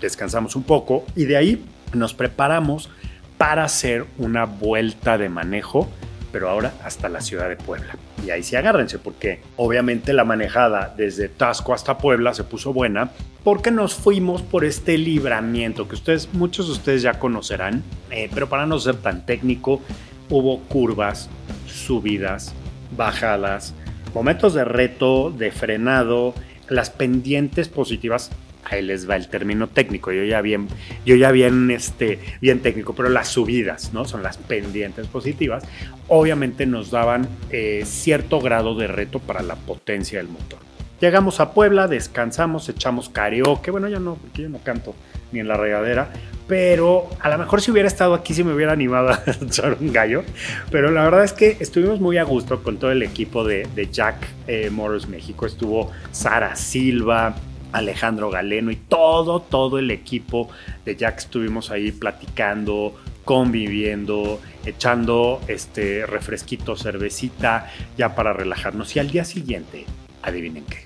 descansamos 0.00 0.56
un 0.56 0.62
poco 0.64 1.04
y 1.14 1.24
de 1.24 1.36
ahí 1.36 1.64
nos 1.92 2.14
preparamos 2.14 2.90
para 3.38 3.64
hacer 3.64 4.06
una 4.18 4.44
vuelta 4.44 5.18
de 5.18 5.28
manejo, 5.28 5.88
pero 6.32 6.48
ahora 6.48 6.74
hasta 6.84 7.08
la 7.08 7.20
ciudad 7.20 7.48
de 7.48 7.56
Puebla. 7.56 7.96
Y 8.24 8.30
ahí 8.30 8.42
sí 8.42 8.56
agárrense, 8.56 8.98
porque 8.98 9.40
obviamente 9.56 10.12
la 10.12 10.24
manejada 10.24 10.92
desde 10.96 11.28
Tasco 11.28 11.74
hasta 11.74 11.98
Puebla 11.98 12.34
se 12.34 12.44
puso 12.44 12.72
buena, 12.72 13.10
porque 13.44 13.70
nos 13.70 13.94
fuimos 13.94 14.42
por 14.42 14.64
este 14.64 14.98
libramiento 14.98 15.86
que 15.86 15.94
ustedes, 15.94 16.32
muchos 16.32 16.66
de 16.66 16.72
ustedes 16.72 17.02
ya 17.02 17.18
conocerán, 17.18 17.84
eh, 18.10 18.28
pero 18.34 18.48
para 18.48 18.66
no 18.66 18.78
ser 18.78 18.96
tan 18.96 19.24
técnico, 19.24 19.80
hubo 20.28 20.60
curvas, 20.60 21.28
subidas, 21.66 22.54
bajadas, 22.96 23.74
momentos 24.14 24.54
de 24.54 24.64
reto, 24.64 25.30
de 25.30 25.50
frenado, 25.50 26.34
las 26.68 26.90
pendientes 26.90 27.68
positivas 27.68 28.30
ahí 28.70 28.82
les 28.82 29.08
va 29.08 29.16
el 29.16 29.28
término 29.28 29.68
técnico, 29.68 30.12
yo 30.12 30.24
ya 30.24 30.40
bien, 30.40 30.68
yo 31.04 31.16
ya 31.16 31.30
bien, 31.30 31.70
este, 31.70 32.18
bien 32.40 32.60
técnico, 32.60 32.94
pero 32.94 33.08
las 33.08 33.28
subidas, 33.28 33.92
¿no? 33.92 34.04
Son 34.04 34.22
las 34.22 34.38
pendientes 34.38 35.06
positivas, 35.06 35.64
obviamente 36.08 36.66
nos 36.66 36.90
daban 36.90 37.28
eh, 37.50 37.82
cierto 37.84 38.40
grado 38.40 38.74
de 38.74 38.86
reto 38.86 39.18
para 39.18 39.42
la 39.42 39.54
potencia 39.54 40.18
del 40.18 40.28
motor. 40.28 40.58
Llegamos 41.00 41.40
a 41.40 41.52
Puebla, 41.52 41.88
descansamos, 41.88 42.68
echamos 42.68 43.08
karaoke, 43.08 43.70
bueno, 43.70 43.88
yo 43.88 44.00
no, 44.00 44.18
yo 44.34 44.48
no 44.48 44.58
canto 44.58 44.94
ni 45.30 45.40
en 45.40 45.48
la 45.48 45.56
regadera, 45.56 46.10
pero 46.46 47.10
a 47.20 47.28
lo 47.28 47.38
mejor 47.38 47.60
si 47.60 47.70
hubiera 47.70 47.88
estado 47.88 48.14
aquí 48.14 48.32
si 48.32 48.44
me 48.44 48.54
hubiera 48.54 48.72
animado 48.72 49.10
a 49.10 49.22
echar 49.26 49.76
un 49.78 49.92
gallo, 49.92 50.22
pero 50.70 50.90
la 50.90 51.04
verdad 51.04 51.24
es 51.24 51.32
que 51.32 51.58
estuvimos 51.60 52.00
muy 52.00 52.16
a 52.16 52.24
gusto 52.24 52.62
con 52.62 52.78
todo 52.78 52.92
el 52.92 53.02
equipo 53.02 53.44
de, 53.44 53.88
Jack 53.92 54.16
eh, 54.46 54.70
Motors 54.70 55.08
México, 55.08 55.44
estuvo 55.44 55.90
Sara 56.12 56.56
Silva, 56.56 57.34
Alejandro 57.72 58.30
Galeno 58.30 58.70
y 58.70 58.76
todo, 58.76 59.40
todo 59.40 59.78
el 59.78 59.90
equipo 59.90 60.48
de 60.84 60.96
Jack. 60.96 61.18
Estuvimos 61.18 61.70
ahí 61.70 61.92
platicando, 61.92 62.94
conviviendo, 63.24 64.40
echando 64.64 65.40
este 65.46 66.06
refresquito, 66.06 66.76
cervecita, 66.76 67.70
ya 67.98 68.14
para 68.14 68.32
relajarnos. 68.32 68.96
Y 68.96 69.00
al 69.00 69.10
día 69.10 69.24
siguiente, 69.24 69.84
adivinen 70.22 70.64
qué, 70.64 70.85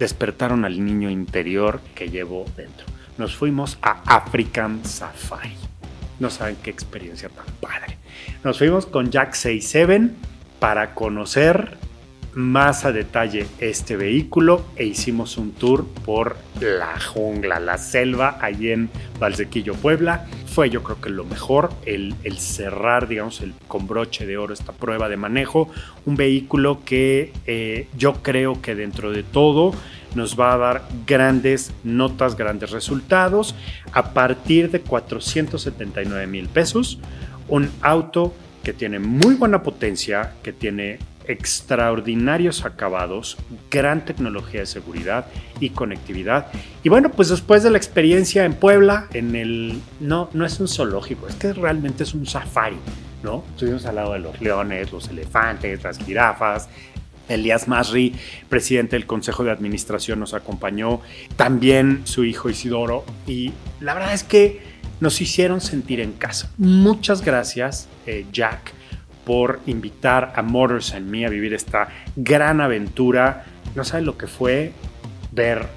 despertaron 0.00 0.64
al 0.64 0.84
niño 0.84 1.10
interior 1.10 1.80
que 1.94 2.08
llevo 2.08 2.46
dentro. 2.56 2.86
Nos 3.18 3.36
fuimos 3.36 3.78
a 3.82 4.02
African 4.06 4.84
Safari. 4.84 5.54
No 6.18 6.30
saben 6.30 6.56
qué 6.62 6.70
experiencia 6.70 7.28
tan 7.28 7.46
padre. 7.60 7.98
Nos 8.42 8.58
fuimos 8.58 8.86
con 8.86 9.10
Jack 9.10 9.34
67 9.34 10.10
para 10.58 10.94
conocer 10.94 11.78
más 12.34 12.84
a 12.84 12.92
detalle 12.92 13.46
este 13.58 13.96
vehículo 13.96 14.64
e 14.76 14.84
hicimos 14.84 15.36
un 15.36 15.52
tour 15.52 15.86
por 16.04 16.36
la 16.60 16.98
jungla, 17.00 17.58
la 17.58 17.78
selva, 17.78 18.38
allí 18.40 18.70
en 18.70 18.90
Valsequillo, 19.18 19.74
Puebla. 19.74 20.26
Fue 20.46 20.70
yo 20.70 20.82
creo 20.82 21.00
que 21.00 21.10
lo 21.10 21.24
mejor, 21.24 21.70
el, 21.86 22.14
cerrar, 22.38 23.08
digamos, 23.08 23.40
el, 23.40 23.54
con 23.68 23.86
broche 23.86 24.26
de 24.26 24.36
oro 24.36 24.54
esta 24.54 24.72
prueba 24.72 25.08
de 25.08 25.16
manejo. 25.16 25.68
Un 26.06 26.16
vehículo 26.16 26.82
que 26.84 27.32
eh, 27.46 27.88
yo 27.96 28.14
creo 28.22 28.60
que 28.60 28.74
dentro 28.74 29.10
de 29.10 29.22
todo 29.22 29.72
nos 30.14 30.38
va 30.38 30.54
a 30.54 30.58
dar 30.58 30.88
grandes 31.06 31.72
notas, 31.84 32.36
grandes 32.36 32.70
resultados 32.70 33.54
a 33.92 34.12
partir 34.12 34.70
de 34.70 34.80
479 34.80 36.26
mil 36.26 36.48
pesos. 36.48 36.98
Un 37.48 37.70
auto 37.80 38.32
que 38.62 38.72
tiene 38.72 38.98
muy 38.98 39.34
buena 39.34 39.62
potencia, 39.62 40.34
que 40.42 40.52
tiene 40.52 40.98
extraordinarios 41.26 42.64
acabados, 42.64 43.36
gran 43.70 44.04
tecnología 44.04 44.60
de 44.60 44.66
seguridad 44.66 45.26
y 45.60 45.70
conectividad. 45.70 46.48
Y 46.82 46.88
bueno, 46.88 47.10
pues 47.10 47.28
después 47.28 47.62
de 47.62 47.70
la 47.70 47.78
experiencia 47.78 48.44
en 48.44 48.54
Puebla, 48.54 49.06
en 49.12 49.36
el 49.36 49.80
no 50.00 50.28
no 50.32 50.44
es 50.44 50.58
un 50.60 50.68
zoológico, 50.68 51.28
es 51.28 51.36
que 51.36 51.52
realmente 51.52 52.02
es 52.02 52.14
un 52.14 52.26
safari, 52.26 52.78
¿no? 53.22 53.44
Estuvimos 53.50 53.86
al 53.86 53.96
lado 53.96 54.14
de 54.14 54.20
los 54.20 54.40
leones, 54.40 54.92
los 54.92 55.08
elefantes, 55.08 55.82
las 55.82 55.98
jirafas. 55.98 56.68
Elías 57.28 57.68
Masri, 57.68 58.12
presidente 58.48 58.96
del 58.96 59.06
Consejo 59.06 59.44
de 59.44 59.52
Administración, 59.52 60.18
nos 60.18 60.34
acompañó. 60.34 61.00
También 61.36 62.00
su 62.02 62.24
hijo 62.24 62.50
Isidoro. 62.50 63.04
Y 63.24 63.52
la 63.78 63.94
verdad 63.94 64.12
es 64.14 64.24
que 64.24 64.69
nos 65.00 65.20
hicieron 65.20 65.60
sentir 65.60 66.00
en 66.00 66.12
casa. 66.12 66.50
Muchas 66.58 67.24
gracias, 67.24 67.88
eh, 68.06 68.26
Jack 68.32 68.72
por 69.24 69.60
invitar 69.66 70.32
a 70.34 70.42
Motors 70.42 70.94
and 70.94 71.08
Me 71.08 71.24
a 71.24 71.28
vivir 71.28 71.54
esta 71.54 71.88
gran 72.16 72.60
aventura. 72.60 73.44
No 73.74 73.84
saben 73.84 74.06
lo 74.06 74.18
que 74.18 74.26
fue 74.26 74.72
ver 75.30 75.68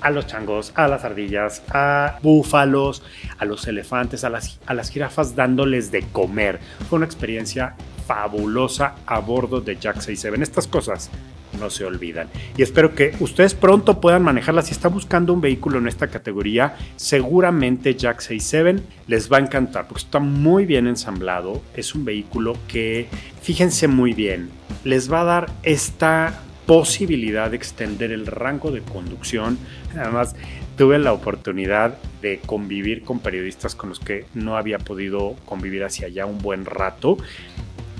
a 0.00 0.10
los 0.10 0.26
changos, 0.26 0.72
a 0.76 0.88
las 0.88 1.04
ardillas, 1.04 1.62
a 1.70 2.18
búfalos, 2.22 3.02
a 3.38 3.44
los 3.44 3.66
elefantes, 3.66 4.24
a 4.24 4.30
las, 4.30 4.60
a 4.66 4.74
las 4.74 4.90
jirafas 4.90 5.34
dándoles 5.34 5.90
de 5.90 6.02
comer. 6.02 6.60
Fue 6.88 6.98
una 6.98 7.06
experiencia 7.06 7.74
fabulosa 8.06 8.94
a 9.06 9.18
bordo 9.18 9.60
de 9.60 9.76
Jack 9.76 9.96
67. 9.96 10.42
Estas 10.42 10.66
cosas 10.66 11.10
no 11.58 11.70
se 11.70 11.84
olvidan. 11.84 12.28
Y 12.56 12.62
espero 12.62 12.94
que 12.94 13.14
ustedes 13.20 13.54
pronto 13.54 14.00
puedan 14.00 14.22
manejarlas. 14.22 14.66
Si 14.66 14.72
están 14.72 14.92
buscando 14.92 15.32
un 15.32 15.40
vehículo 15.40 15.78
en 15.78 15.88
esta 15.88 16.08
categoría, 16.08 16.76
seguramente 16.96 17.94
Jack 17.94 18.20
67 18.20 18.82
les 19.06 19.30
va 19.30 19.38
a 19.38 19.40
encantar 19.40 19.86
porque 19.88 20.04
está 20.04 20.18
muy 20.18 20.66
bien 20.66 20.86
ensamblado. 20.86 21.62
Es 21.74 21.94
un 21.94 22.04
vehículo 22.04 22.56
que, 22.68 23.08
fíjense 23.42 23.88
muy 23.88 24.12
bien, 24.12 24.50
les 24.84 25.12
va 25.12 25.22
a 25.22 25.24
dar 25.24 25.52
esta 25.62 26.40
posibilidad 26.66 27.50
de 27.50 27.56
extender 27.56 28.12
el 28.12 28.26
rango 28.26 28.70
de 28.70 28.80
conducción. 28.80 29.58
Además, 29.96 30.36
tuve 30.76 30.98
la 30.98 31.12
oportunidad 31.12 31.98
de 32.22 32.40
convivir 32.46 33.02
con 33.02 33.18
periodistas 33.18 33.74
con 33.74 33.88
los 33.88 33.98
que 33.98 34.26
no 34.34 34.56
había 34.56 34.78
podido 34.78 35.36
convivir 35.44 35.84
hacia 35.84 36.06
allá 36.06 36.26
un 36.26 36.38
buen 36.38 36.64
rato 36.64 37.18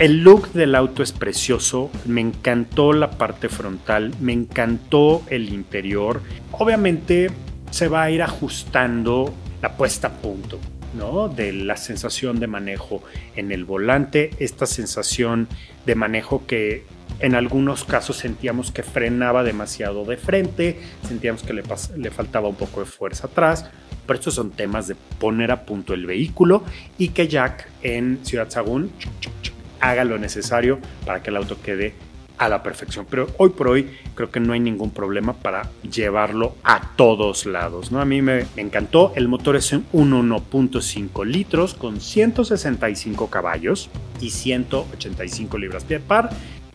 el 0.00 0.22
look 0.22 0.52
del 0.54 0.74
auto 0.76 1.02
es 1.02 1.12
precioso, 1.12 1.90
me 2.06 2.22
encantó 2.22 2.94
la 2.94 3.10
parte 3.10 3.50
frontal, 3.50 4.14
me 4.18 4.32
encantó 4.32 5.22
el 5.28 5.52
interior. 5.52 6.22
Obviamente 6.52 7.30
se 7.70 7.86
va 7.88 8.04
a 8.04 8.10
ir 8.10 8.22
ajustando 8.22 9.34
la 9.60 9.76
puesta 9.76 10.08
a 10.08 10.12
punto, 10.12 10.58
¿no? 10.96 11.28
De 11.28 11.52
la 11.52 11.76
sensación 11.76 12.40
de 12.40 12.46
manejo 12.46 13.02
en 13.36 13.52
el 13.52 13.66
volante, 13.66 14.30
esta 14.38 14.64
sensación 14.64 15.48
de 15.84 15.94
manejo 15.94 16.46
que 16.46 16.84
en 17.18 17.34
algunos 17.34 17.84
casos 17.84 18.16
sentíamos 18.16 18.70
que 18.70 18.82
frenaba 18.82 19.42
demasiado 19.42 20.06
de 20.06 20.16
frente, 20.16 20.80
sentíamos 21.06 21.42
que 21.42 21.52
le, 21.52 21.62
le 21.98 22.10
faltaba 22.10 22.48
un 22.48 22.56
poco 22.56 22.80
de 22.80 22.86
fuerza 22.86 23.26
atrás, 23.26 23.70
pero 24.06 24.18
estos 24.18 24.32
son 24.32 24.50
temas 24.50 24.88
de 24.88 24.94
poner 25.18 25.50
a 25.50 25.66
punto 25.66 25.92
el 25.92 26.06
vehículo 26.06 26.64
y 26.96 27.08
que 27.08 27.28
Jack 27.28 27.68
en 27.82 28.20
Ciudad 28.22 28.48
Sagún 28.48 28.90
haga 29.80 30.04
lo 30.04 30.18
necesario 30.18 30.78
para 31.04 31.22
que 31.22 31.30
el 31.30 31.36
auto 31.36 31.60
quede 31.62 31.94
a 32.40 32.48
la 32.48 32.62
perfección. 32.62 33.06
Pero 33.08 33.28
hoy 33.36 33.50
por 33.50 33.68
hoy 33.68 33.90
creo 34.14 34.30
que 34.30 34.40
no 34.40 34.54
hay 34.54 34.60
ningún 34.60 34.90
problema 34.92 35.34
para 35.34 35.68
llevarlo 35.82 36.56
a 36.64 36.96
todos 36.96 37.44
lados. 37.44 37.92
¿no? 37.92 38.00
A 38.00 38.06
mí 38.06 38.22
me, 38.22 38.46
encantó. 38.56 39.12
El 39.14 39.28
motor 39.28 39.56
es 39.56 39.72
un 39.72 39.84
1.5 39.92 41.26
litros 41.26 41.74
con 41.74 42.00
165 42.00 43.28
caballos 43.28 43.90
y 44.20 44.30
185 44.30 45.58
libras 45.58 45.84
pie 45.84 46.00
par. 46.00 46.30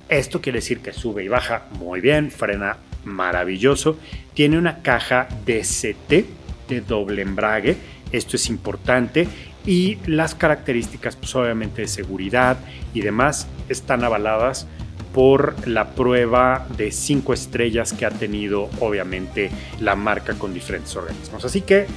Esto 0.07 0.39
quiere 0.39 0.59
decir 0.59 0.81
que 0.81 0.93
sube 0.93 1.23
y 1.23 1.29
baja 1.29 1.65
muy 1.79 1.99
bien, 1.99 2.29
frena 2.29 2.77
maravilloso. 3.03 3.97
Tiene 4.35 4.59
una 4.59 4.83
caja 4.83 5.27
DCT 5.47 6.69
de 6.69 6.81
doble 6.81 7.23
embrague. 7.23 7.75
Esto 8.11 8.35
es 8.35 8.49
importante 8.49 9.27
y 9.65 9.97
las 10.05 10.35
características, 10.35 11.15
pues 11.15 11.35
obviamente 11.35 11.81
de 11.83 11.87
seguridad 11.87 12.57
y 12.93 13.01
demás, 13.01 13.47
están 13.69 14.03
avaladas 14.03 14.67
por 15.13 15.67
la 15.67 15.91
prueba 15.91 16.67
de 16.77 16.91
cinco 16.91 17.33
estrellas 17.33 17.93
que 17.93 18.05
ha 18.05 18.11
tenido 18.11 18.69
obviamente 18.79 19.49
la 19.79 19.95
marca 19.95 20.33
con 20.33 20.53
diferentes 20.53 20.95
organismos. 20.95 21.45
Así 21.45 21.61
que 21.61 21.87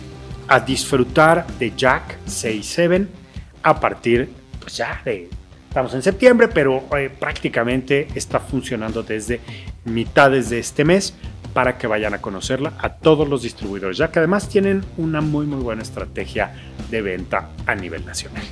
a 0.47 0.61
disfrutar 0.61 1.47
de 1.59 1.73
Jack 1.77 2.17
67 2.27 3.07
a 3.63 3.81
partir, 3.81 4.31
pues 4.61 4.77
ya 4.77 5.03
de, 5.05 5.29
estamos 5.69 5.93
en 5.95 6.03
septiembre, 6.03 6.49
pero 6.49 6.85
eh, 6.97 7.11
prácticamente 7.11 8.09
está 8.15 8.41
funcionando 8.41 9.03
desde 9.03 9.41
mitades 9.85 10.49
de 10.51 10.61
este 10.61 10.85
mes 10.85 11.15
para 11.59 11.77
que 11.77 11.89
vayan 11.89 12.15
a 12.15 12.21
conocerla 12.21 12.75
a 12.79 12.89
todos 12.89 13.29
los 13.29 13.43
distribuidores, 13.43 13.99
ya 13.99 14.13
que 14.13 14.21
además 14.21 14.49
tienen 14.49 14.85
una 14.97 15.21
muy 15.21 15.45
muy 15.45 15.61
buena 15.61 15.83
estrategia 15.83 16.55
de 16.89 17.03
venta 17.03 17.51
a 17.67 17.75
nivel 17.75 18.07
nacional. 18.07 18.45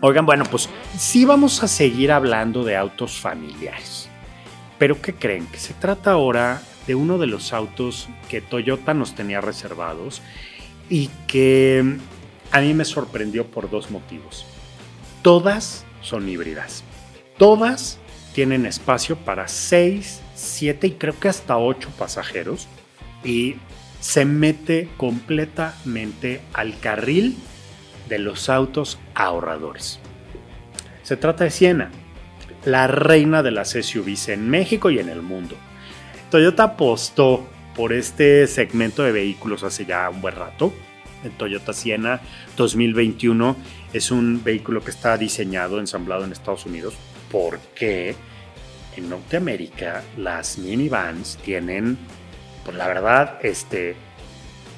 Oigan, 0.00 0.24
bueno, 0.24 0.44
pues 0.50 0.70
sí 0.96 1.26
vamos 1.26 1.62
a 1.62 1.68
seguir 1.68 2.12
hablando 2.12 2.64
de 2.64 2.78
autos 2.78 3.20
familiares. 3.20 4.08
Pero 4.78 5.02
¿qué 5.02 5.12
creen? 5.12 5.46
Que 5.48 5.58
se 5.58 5.74
trata 5.74 6.12
ahora 6.12 6.62
de 6.86 6.94
uno 6.94 7.18
de 7.18 7.26
los 7.26 7.52
autos 7.52 8.08
que 8.30 8.40
Toyota 8.40 8.94
nos 8.94 9.14
tenía 9.14 9.42
reservados 9.42 10.22
y 10.88 11.10
que 11.26 11.98
a 12.52 12.60
mí 12.62 12.72
me 12.72 12.86
sorprendió 12.86 13.48
por 13.48 13.68
dos 13.68 13.90
motivos. 13.90 14.46
Todas 15.20 15.84
son 16.00 16.26
híbridas. 16.26 16.84
Todas 17.36 17.98
tienen 18.34 18.66
espacio 18.66 19.16
para 19.16 19.48
6, 19.48 20.20
7 20.34 20.86
y 20.88 20.90
creo 20.92 21.18
que 21.18 21.28
hasta 21.28 21.56
8 21.56 21.90
pasajeros. 21.96 22.68
Y 23.24 23.56
se 24.00 24.26
mete 24.26 24.90
completamente 24.98 26.42
al 26.52 26.78
carril 26.78 27.36
de 28.08 28.18
los 28.18 28.50
autos 28.50 28.98
ahorradores. 29.14 29.98
Se 31.02 31.16
trata 31.16 31.44
de 31.44 31.50
Siena, 31.50 31.90
la 32.66 32.86
reina 32.86 33.42
de 33.42 33.50
las 33.50 33.70
SUVs 33.70 34.28
en 34.28 34.50
México 34.50 34.90
y 34.90 34.98
en 34.98 35.08
el 35.08 35.22
mundo. 35.22 35.56
Toyota 36.30 36.64
apostó 36.64 37.46
por 37.74 37.92
este 37.92 38.46
segmento 38.46 39.02
de 39.04 39.12
vehículos 39.12 39.62
hace 39.62 39.86
ya 39.86 40.10
un 40.10 40.20
buen 40.20 40.36
rato. 40.36 40.74
El 41.22 41.30
Toyota 41.32 41.72
Siena 41.72 42.20
2021 42.56 43.56
es 43.92 44.10
un 44.10 44.42
vehículo 44.44 44.82
que 44.82 44.90
está 44.90 45.16
diseñado, 45.16 45.80
ensamblado 45.80 46.24
en 46.24 46.32
Estados 46.32 46.66
Unidos, 46.66 46.94
porque 47.34 48.14
en 48.96 49.10
Norteamérica 49.10 50.04
las 50.16 50.56
minivans 50.56 51.36
tienen, 51.44 51.98
pues 52.64 52.76
la 52.76 52.86
verdad, 52.86 53.40
este, 53.42 53.96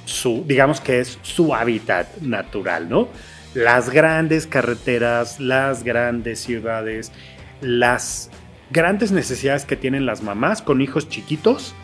su, 0.07 0.43
digamos 0.47 0.81
que 0.81 1.01
es 1.01 1.19
su 1.21 1.55
hábitat 1.55 2.17
natural, 2.23 2.89
¿no? 2.89 3.09
Las 3.53 3.91
grandes 3.91 4.47
carreteras, 4.47 5.39
las 5.39 5.85
grandes 5.85 6.41
ciudades, 6.41 7.13
las 7.61 8.31
grandes 8.71 9.13
necesidades 9.13 9.67
que 9.67 9.77
tienen 9.77 10.07
las 10.07 10.23
mamás 10.23 10.63
con 10.63 10.81
hijos 10.81 11.11
chiquitos 11.11 11.75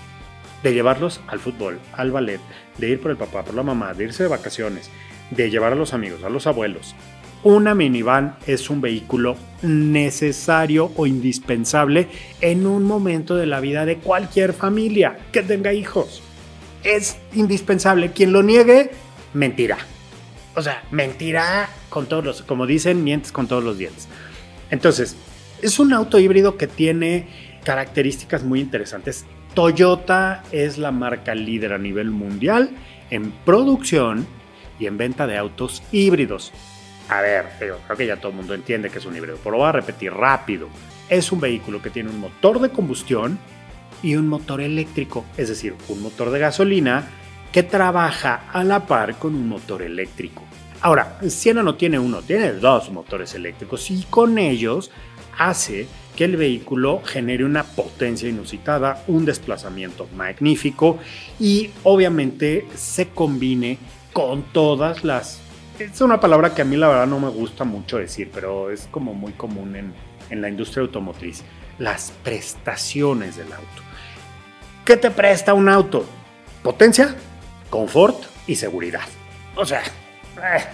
de 0.62 0.72
llevarlos 0.72 1.20
al 1.26 1.38
fútbol, 1.38 1.80
al 1.92 2.12
ballet, 2.12 2.40
de 2.78 2.88
ir 2.88 2.98
por 2.98 3.10
el 3.10 3.18
papá, 3.18 3.44
por 3.44 3.54
la 3.54 3.62
mamá, 3.62 3.92
de 3.92 4.04
irse 4.04 4.22
de 4.22 4.30
vacaciones, 4.30 4.88
de 5.32 5.50
llevar 5.50 5.74
a 5.74 5.76
los 5.76 5.92
amigos, 5.92 6.24
a 6.24 6.30
los 6.30 6.46
abuelos. 6.46 6.94
Una 7.44 7.74
minivan 7.74 8.36
es 8.46 8.70
un 8.70 8.80
vehículo 8.80 9.36
necesario 9.62 10.92
o 10.94 11.06
indispensable 11.06 12.06
en 12.40 12.66
un 12.66 12.84
momento 12.84 13.34
de 13.34 13.46
la 13.46 13.58
vida 13.58 13.84
de 13.84 13.96
cualquier 13.96 14.52
familia 14.52 15.18
que 15.32 15.42
tenga 15.42 15.72
hijos. 15.72 16.22
Es 16.84 17.16
indispensable. 17.34 18.12
Quien 18.12 18.32
lo 18.32 18.44
niegue, 18.44 18.92
mentirá. 19.34 19.78
O 20.54 20.62
sea, 20.62 20.84
mentirá 20.92 21.68
con 21.88 22.06
todos 22.06 22.24
los, 22.24 22.42
como 22.42 22.64
dicen, 22.64 23.02
mientes 23.02 23.32
con 23.32 23.48
todos 23.48 23.64
los 23.64 23.76
dientes. 23.76 24.06
Entonces, 24.70 25.16
es 25.62 25.80
un 25.80 25.92
auto 25.92 26.20
híbrido 26.20 26.56
que 26.56 26.68
tiene 26.68 27.26
características 27.64 28.44
muy 28.44 28.60
interesantes. 28.60 29.24
Toyota 29.54 30.44
es 30.52 30.78
la 30.78 30.92
marca 30.92 31.34
líder 31.34 31.72
a 31.72 31.78
nivel 31.78 32.10
mundial 32.10 32.70
en 33.10 33.32
producción 33.44 34.26
y 34.78 34.86
en 34.86 34.96
venta 34.96 35.26
de 35.26 35.38
autos 35.38 35.82
híbridos. 35.90 36.52
A 37.08 37.20
ver, 37.20 37.46
creo 37.58 37.78
que 37.96 38.06
ya 38.06 38.16
todo 38.16 38.30
el 38.30 38.36
mundo 38.36 38.54
entiende 38.54 38.90
que 38.90 38.98
es 38.98 39.06
un 39.06 39.16
híbrido, 39.16 39.38
pero 39.42 39.52
lo 39.52 39.58
voy 39.58 39.68
a 39.68 39.72
repetir 39.72 40.12
rápido. 40.12 40.68
Es 41.08 41.30
un 41.32 41.40
vehículo 41.40 41.82
que 41.82 41.90
tiene 41.90 42.10
un 42.10 42.20
motor 42.20 42.60
de 42.60 42.70
combustión 42.70 43.38
y 44.02 44.16
un 44.16 44.28
motor 44.28 44.60
eléctrico, 44.60 45.24
es 45.36 45.48
decir, 45.48 45.74
un 45.88 46.02
motor 46.02 46.30
de 46.30 46.38
gasolina 46.38 47.08
que 47.52 47.62
trabaja 47.62 48.44
a 48.52 48.64
la 48.64 48.86
par 48.86 49.16
con 49.18 49.34
un 49.34 49.48
motor 49.48 49.82
eléctrico. 49.82 50.42
Ahora, 50.80 51.18
Siena 51.28 51.62
no 51.62 51.76
tiene 51.76 51.98
uno, 51.98 52.22
tiene 52.22 52.52
dos 52.52 52.90
motores 52.90 53.34
eléctricos 53.34 53.90
y 53.90 54.02
con 54.08 54.38
ellos 54.38 54.90
hace 55.38 55.86
que 56.16 56.24
el 56.24 56.36
vehículo 56.36 57.02
genere 57.04 57.44
una 57.44 57.62
potencia 57.62 58.28
inusitada, 58.28 59.04
un 59.06 59.24
desplazamiento 59.24 60.08
magnífico 60.16 60.98
y 61.38 61.70
obviamente 61.84 62.66
se 62.74 63.08
combine 63.08 63.78
con 64.12 64.42
todas 64.52 65.04
las... 65.04 65.40
Es 65.78 66.00
una 66.00 66.20
palabra 66.20 66.54
que 66.54 66.62
a 66.62 66.64
mí 66.64 66.76
la 66.76 66.88
verdad 66.88 67.06
no 67.06 67.18
me 67.18 67.28
gusta 67.28 67.64
mucho 67.64 67.98
decir, 67.98 68.30
pero 68.32 68.70
es 68.70 68.88
como 68.90 69.14
muy 69.14 69.32
común 69.32 69.74
en, 69.74 69.92
en 70.30 70.42
la 70.42 70.48
industria 70.48 70.82
automotriz. 70.82 71.42
Las 71.78 72.12
prestaciones 72.22 73.36
del 73.36 73.52
auto. 73.52 73.82
¿Qué 74.84 74.96
te 74.96 75.10
presta 75.10 75.54
un 75.54 75.68
auto? 75.68 76.04
Potencia, 76.62 77.14
confort 77.70 78.22
y 78.46 78.56
seguridad. 78.56 79.02
O 79.56 79.64
sea, 79.64 79.82
eh, 79.82 80.64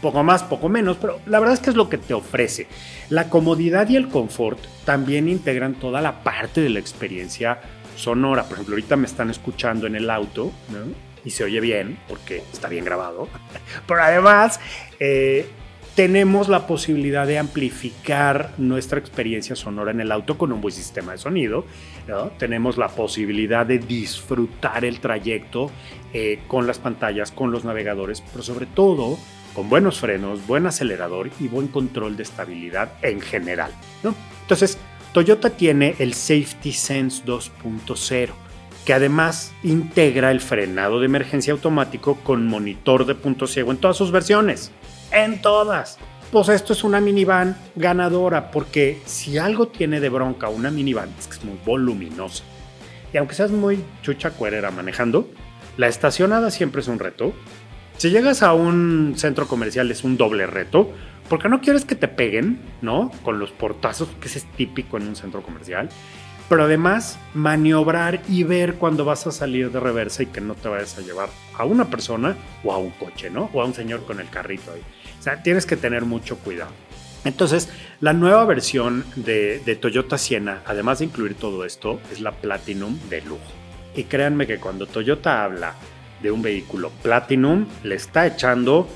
poco 0.00 0.22
más, 0.22 0.42
poco 0.42 0.68
menos, 0.68 0.98
pero 1.00 1.20
la 1.26 1.40
verdad 1.40 1.54
es 1.54 1.60
que 1.60 1.70
es 1.70 1.76
lo 1.76 1.88
que 1.88 1.98
te 1.98 2.14
ofrece. 2.14 2.66
La 3.08 3.28
comodidad 3.30 3.88
y 3.88 3.96
el 3.96 4.08
confort 4.08 4.58
también 4.84 5.28
integran 5.28 5.74
toda 5.74 6.00
la 6.00 6.22
parte 6.22 6.60
de 6.60 6.68
la 6.68 6.78
experiencia 6.78 7.60
sonora. 7.96 8.44
Por 8.44 8.54
ejemplo, 8.54 8.74
ahorita 8.74 8.96
me 8.96 9.06
están 9.06 9.30
escuchando 9.30 9.86
en 9.86 9.96
el 9.96 10.10
auto 10.10 10.52
y 11.24 11.30
se 11.30 11.44
oye 11.44 11.60
bien 11.60 11.98
porque 12.08 12.42
está 12.52 12.68
bien 12.68 12.84
grabado. 12.84 13.28
Pero 13.86 14.02
además, 14.02 14.60
eh, 15.00 15.46
tenemos 15.94 16.48
la 16.48 16.66
posibilidad 16.66 17.26
de 17.26 17.38
amplificar 17.38 18.52
nuestra 18.58 18.98
experiencia 18.98 19.54
sonora 19.54 19.92
en 19.92 20.00
el 20.00 20.10
auto 20.10 20.36
con 20.36 20.52
un 20.52 20.60
buen 20.60 20.74
sistema 20.74 21.12
de 21.12 21.18
sonido. 21.18 21.64
Tenemos 22.38 22.76
la 22.76 22.88
posibilidad 22.88 23.64
de 23.64 23.78
disfrutar 23.78 24.84
el 24.84 25.00
trayecto 25.00 25.70
eh, 26.12 26.40
con 26.48 26.66
las 26.66 26.78
pantallas, 26.78 27.30
con 27.30 27.52
los 27.52 27.64
navegadores, 27.64 28.22
pero 28.32 28.42
sobre 28.42 28.66
todo 28.66 29.18
con 29.54 29.68
buenos 29.68 30.00
frenos, 30.00 30.44
buen 30.48 30.66
acelerador 30.66 31.30
y 31.38 31.46
buen 31.46 31.68
control 31.68 32.16
de 32.16 32.24
estabilidad 32.24 32.92
en 33.02 33.20
general. 33.20 33.70
Entonces, 34.42 34.78
Toyota 35.12 35.50
tiene 35.50 35.94
el 36.00 36.12
Safety 36.12 36.72
Sense 36.72 37.24
2.0 37.24 38.43
que 38.84 38.94
además 38.94 39.52
integra 39.62 40.30
el 40.30 40.40
frenado 40.40 41.00
de 41.00 41.06
emergencia 41.06 41.52
automático 41.52 42.16
con 42.16 42.46
monitor 42.46 43.06
de 43.06 43.14
punto 43.14 43.46
ciego 43.46 43.70
en 43.70 43.78
todas 43.78 43.96
sus 43.96 44.10
versiones 44.10 44.72
en 45.14 45.40
todas. 45.40 45.98
Pues 46.32 46.48
esto 46.48 46.72
es 46.72 46.82
una 46.84 47.00
minivan 47.00 47.56
ganadora, 47.76 48.50
porque 48.50 49.00
si 49.06 49.38
algo 49.38 49.68
tiene 49.68 50.00
de 50.00 50.08
bronca 50.08 50.48
una 50.48 50.70
minivan 50.70 51.08
es 51.18 51.28
que 51.28 51.34
es 51.34 51.44
muy 51.44 51.56
voluminosa. 51.64 52.42
Y 53.12 53.16
aunque 53.16 53.34
seas 53.34 53.52
muy 53.52 53.82
chucha 54.02 54.30
cuerera 54.30 54.72
manejando, 54.72 55.30
la 55.76 55.86
estacionada 55.86 56.50
siempre 56.50 56.80
es 56.80 56.88
un 56.88 56.98
reto. 56.98 57.32
Si 57.96 58.10
llegas 58.10 58.42
a 58.42 58.52
un 58.52 59.14
centro 59.16 59.46
comercial 59.46 59.88
es 59.92 60.02
un 60.02 60.16
doble 60.16 60.46
reto, 60.46 60.90
porque 61.28 61.48
no 61.48 61.60
quieres 61.60 61.84
que 61.84 61.94
te 61.94 62.08
peguen, 62.08 62.58
¿no? 62.82 63.12
Con 63.22 63.38
los 63.38 63.52
portazos, 63.52 64.08
que 64.20 64.26
es 64.26 64.44
típico 64.56 64.96
en 64.96 65.06
un 65.06 65.16
centro 65.16 65.42
comercial. 65.42 65.88
Pero 66.48 66.64
además, 66.64 67.18
maniobrar 67.32 68.20
y 68.28 68.42
ver 68.42 68.74
cuando 68.74 69.04
vas 69.04 69.26
a 69.26 69.32
salir 69.32 69.70
de 69.70 69.80
reversa 69.80 70.22
y 70.22 70.26
que 70.26 70.40
no 70.40 70.54
te 70.54 70.68
vayas 70.68 70.98
a 70.98 71.00
llevar 71.00 71.30
a 71.56 71.64
una 71.64 71.86
persona 71.86 72.36
o 72.62 72.72
a 72.72 72.78
un 72.78 72.90
coche, 72.90 73.30
¿no? 73.30 73.50
O 73.52 73.62
a 73.62 73.64
un 73.64 73.74
señor 73.74 74.04
con 74.04 74.20
el 74.20 74.28
carrito 74.28 74.72
ahí 74.72 74.82
sea, 75.24 75.42
tienes 75.42 75.66
que 75.66 75.76
tener 75.76 76.04
mucho 76.04 76.36
cuidado. 76.36 76.70
Entonces, 77.24 77.70
la 78.00 78.12
nueva 78.12 78.44
versión 78.44 79.04
de, 79.16 79.78
Toyota 79.80 80.18
Siena, 80.18 80.62
además 80.66 80.98
de 80.98 81.06
incluir 81.06 81.34
todo 81.34 81.64
esto, 81.64 81.98
es 82.12 82.20
la 82.20 82.32
Platinum 82.32 82.98
de 83.08 83.22
lujo. 83.22 83.40
Y 83.96 84.04
créanme 84.04 84.46
que 84.46 84.58
cuando 84.58 84.86
Toyota 84.86 85.42
habla 85.42 85.74
de 86.22 86.30
un 86.30 86.42
vehículo 86.42 86.90
Platinum, 87.02 87.66
le 87.82 87.94
está 87.94 88.26
echando 88.26 88.86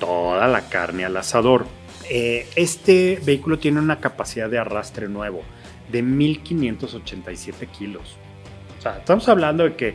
toda 0.00 0.48
la 0.48 0.68
carne 0.68 1.04
al 1.04 1.16
asador. 1.16 1.66
Eh, 2.08 2.48
este 2.56 3.20
vehículo 3.22 3.58
tiene 3.58 3.80
una 3.80 4.00
capacidad 4.00 4.48
de 4.48 4.58
arrastre 4.58 5.08
nuevo 5.08 5.42
de 5.90 6.02
1587 6.02 7.66
kilos. 7.66 8.16
O 8.78 8.82
sea, 8.82 8.98
estamos 8.98 9.28
hablando 9.28 9.64
de 9.64 9.76
que 9.76 9.94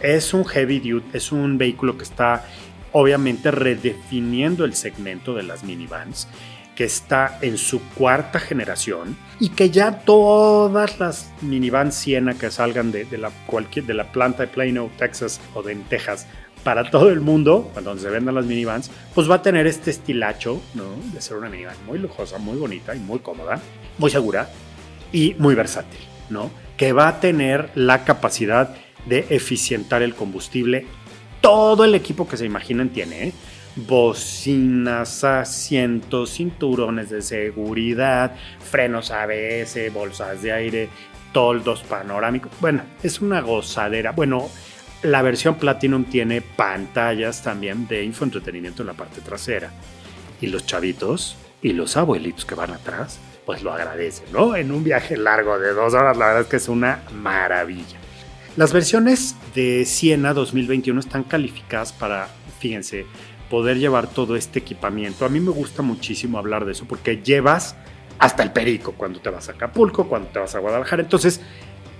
es 0.00 0.34
un 0.34 0.44
heavy 0.44 0.80
duty, 0.80 1.16
es 1.16 1.32
un 1.32 1.58
vehículo 1.58 1.96
que 1.96 2.04
está 2.04 2.44
obviamente 2.92 3.50
redefiniendo 3.50 4.64
el 4.64 4.74
segmento 4.74 5.34
de 5.34 5.42
las 5.42 5.64
minivans 5.64 6.28
que 6.74 6.84
está 6.84 7.38
en 7.42 7.58
su 7.58 7.80
cuarta 7.90 8.38
generación 8.40 9.16
y 9.38 9.50
que 9.50 9.70
ya 9.70 9.98
todas 10.00 10.98
las 10.98 11.30
minivans 11.42 11.94
Siena 11.94 12.34
que 12.34 12.50
salgan 12.50 12.90
de, 12.92 13.06
la, 13.18 13.30
cualquier, 13.46 13.84
de 13.84 13.94
la 13.94 14.10
planta 14.10 14.44
de 14.44 14.48
Plano, 14.48 14.90
Texas 14.96 15.40
o 15.54 15.62
de 15.62 15.74
Texas 15.74 16.26
para 16.64 16.90
todo 16.90 17.10
el 17.10 17.20
mundo, 17.20 17.70
donde 17.82 18.02
se 18.02 18.08
vendan 18.08 18.36
las 18.36 18.46
minivans, 18.46 18.90
pues 19.14 19.30
va 19.30 19.36
a 19.36 19.42
tener 19.42 19.66
este 19.66 19.90
estilacho 19.90 20.62
de 21.12 21.20
ser 21.20 21.36
una 21.36 21.50
minivan 21.50 21.76
muy 21.86 21.98
lujosa, 21.98 22.38
muy 22.38 22.56
bonita 22.56 22.94
y 22.94 23.00
muy 23.00 23.18
cómoda, 23.18 23.60
muy 23.98 24.10
segura 24.10 24.48
y 25.12 25.34
muy 25.38 25.54
versátil, 25.54 26.00
¿no? 26.30 26.50
que 26.76 26.92
va 26.92 27.08
a 27.08 27.20
tener 27.20 27.70
la 27.74 28.04
capacidad 28.04 28.74
de 29.06 29.26
eficientar 29.30 30.02
el 30.02 30.14
combustible 30.14 30.86
todo 31.42 31.84
el 31.84 31.94
equipo 31.94 32.26
que 32.26 32.38
se 32.38 32.46
imaginen 32.46 32.88
tiene. 32.88 33.28
¿eh? 33.28 33.32
Bocinas, 33.76 35.24
asientos, 35.24 36.30
cinturones 36.30 37.10
de 37.10 37.20
seguridad, 37.20 38.34
frenos 38.58 39.10
ABS, 39.10 39.92
bolsas 39.92 40.40
de 40.42 40.52
aire, 40.52 40.88
toldos 41.32 41.82
panorámicos. 41.82 42.52
Bueno, 42.60 42.82
es 43.02 43.20
una 43.20 43.40
gozadera. 43.40 44.12
Bueno, 44.12 44.48
la 45.02 45.20
versión 45.22 45.56
Platinum 45.56 46.04
tiene 46.04 46.40
pantallas 46.40 47.42
también 47.42 47.88
de 47.88 48.04
infoentretenimiento 48.04 48.82
en 48.82 48.88
la 48.88 48.94
parte 48.94 49.20
trasera. 49.20 49.70
Y 50.40 50.46
los 50.46 50.64
chavitos 50.64 51.36
y 51.60 51.72
los 51.72 51.96
abuelitos 51.96 52.44
que 52.44 52.54
van 52.54 52.72
atrás, 52.72 53.20
pues 53.46 53.62
lo 53.62 53.72
agradecen, 53.72 54.26
¿no? 54.32 54.56
En 54.56 54.70
un 54.72 54.84
viaje 54.84 55.16
largo 55.16 55.58
de 55.58 55.72
dos 55.72 55.94
horas, 55.94 56.16
la 56.16 56.26
verdad 56.26 56.42
es 56.42 56.48
que 56.48 56.56
es 56.56 56.68
una 56.68 57.02
maravilla. 57.12 57.98
Las 58.56 58.72
versiones 58.72 59.34
de 59.54 59.84
Siena 59.84 60.34
2021 60.34 61.00
están 61.00 61.24
calificadas 61.24 61.92
para, 61.92 62.28
fíjense, 62.60 63.06
poder 63.48 63.78
llevar 63.78 64.08
todo 64.08 64.36
este 64.36 64.58
equipamiento. 64.58 65.24
A 65.24 65.28
mí 65.28 65.40
me 65.40 65.50
gusta 65.50 65.82
muchísimo 65.82 66.38
hablar 66.38 66.64
de 66.64 66.72
eso 66.72 66.84
porque 66.86 67.22
llevas 67.22 67.76
hasta 68.18 68.42
el 68.42 68.52
perico 68.52 68.92
cuando 68.92 69.20
te 69.20 69.30
vas 69.30 69.48
a 69.48 69.52
Acapulco, 69.52 70.08
cuando 70.08 70.28
te 70.28 70.38
vas 70.38 70.54
a 70.54 70.58
Guadalajara. 70.58 71.02
Entonces 71.02 71.40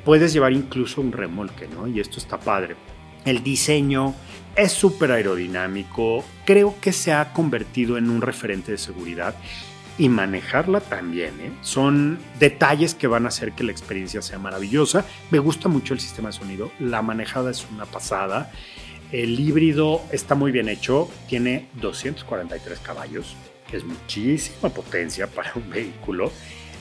puedes 0.05 0.33
llevar 0.33 0.53
incluso 0.53 1.01
un 1.01 1.13
remolque, 1.13 1.69
¿no? 1.69 1.89
Y 1.89 2.01
esto 2.01 2.19
está 2.19 2.39
padre. 2.39 2.77
El 3.25 3.43
diseño 3.43 4.15
es 4.57 4.73
súper 4.73 5.13
aerodinámico, 5.13 6.25
creo 6.45 6.75
que 6.81 6.93
se 6.93 7.13
ha 7.13 7.33
convertido 7.33 7.97
en 7.97 8.11
un 8.11 8.21
referente 8.21 8.73
de 8.73 8.79
seguridad 8.79 9.35
y 9.99 10.09
manejarla 10.09 10.81
también. 10.81 11.41
¿eh? 11.41 11.53
Son 11.63 12.19
detalles 12.39 12.95
que 12.95 13.07
van 13.07 13.27
a 13.27 13.29
hacer 13.29 13.53
que 13.53 13.65
la 13.65 13.73
experiencia 13.73 14.23
sea 14.23 14.39
maravillosa. 14.39 15.05
Me 15.31 15.39
gusta 15.39 15.69
mucho 15.69 15.95
el 15.95 16.01
sistema 16.01 16.31
de 16.31 16.35
sonido, 16.35 16.73
la 16.79 17.03
manejada 17.03 17.51
es 17.51 17.67
una 17.71 17.85
pasada. 17.85 18.51
El 19.11 19.39
híbrido 19.39 20.03
está 20.11 20.35
muy 20.35 20.53
bien 20.53 20.69
hecho, 20.69 21.11
tiene 21.29 21.69
243 21.75 22.79
caballos, 22.79 23.37
que 23.71 23.77
es 23.77 23.85
muchísima 23.85 24.71
potencia 24.71 25.27
para 25.27 25.53
un 25.55 25.69
vehículo 25.69 26.33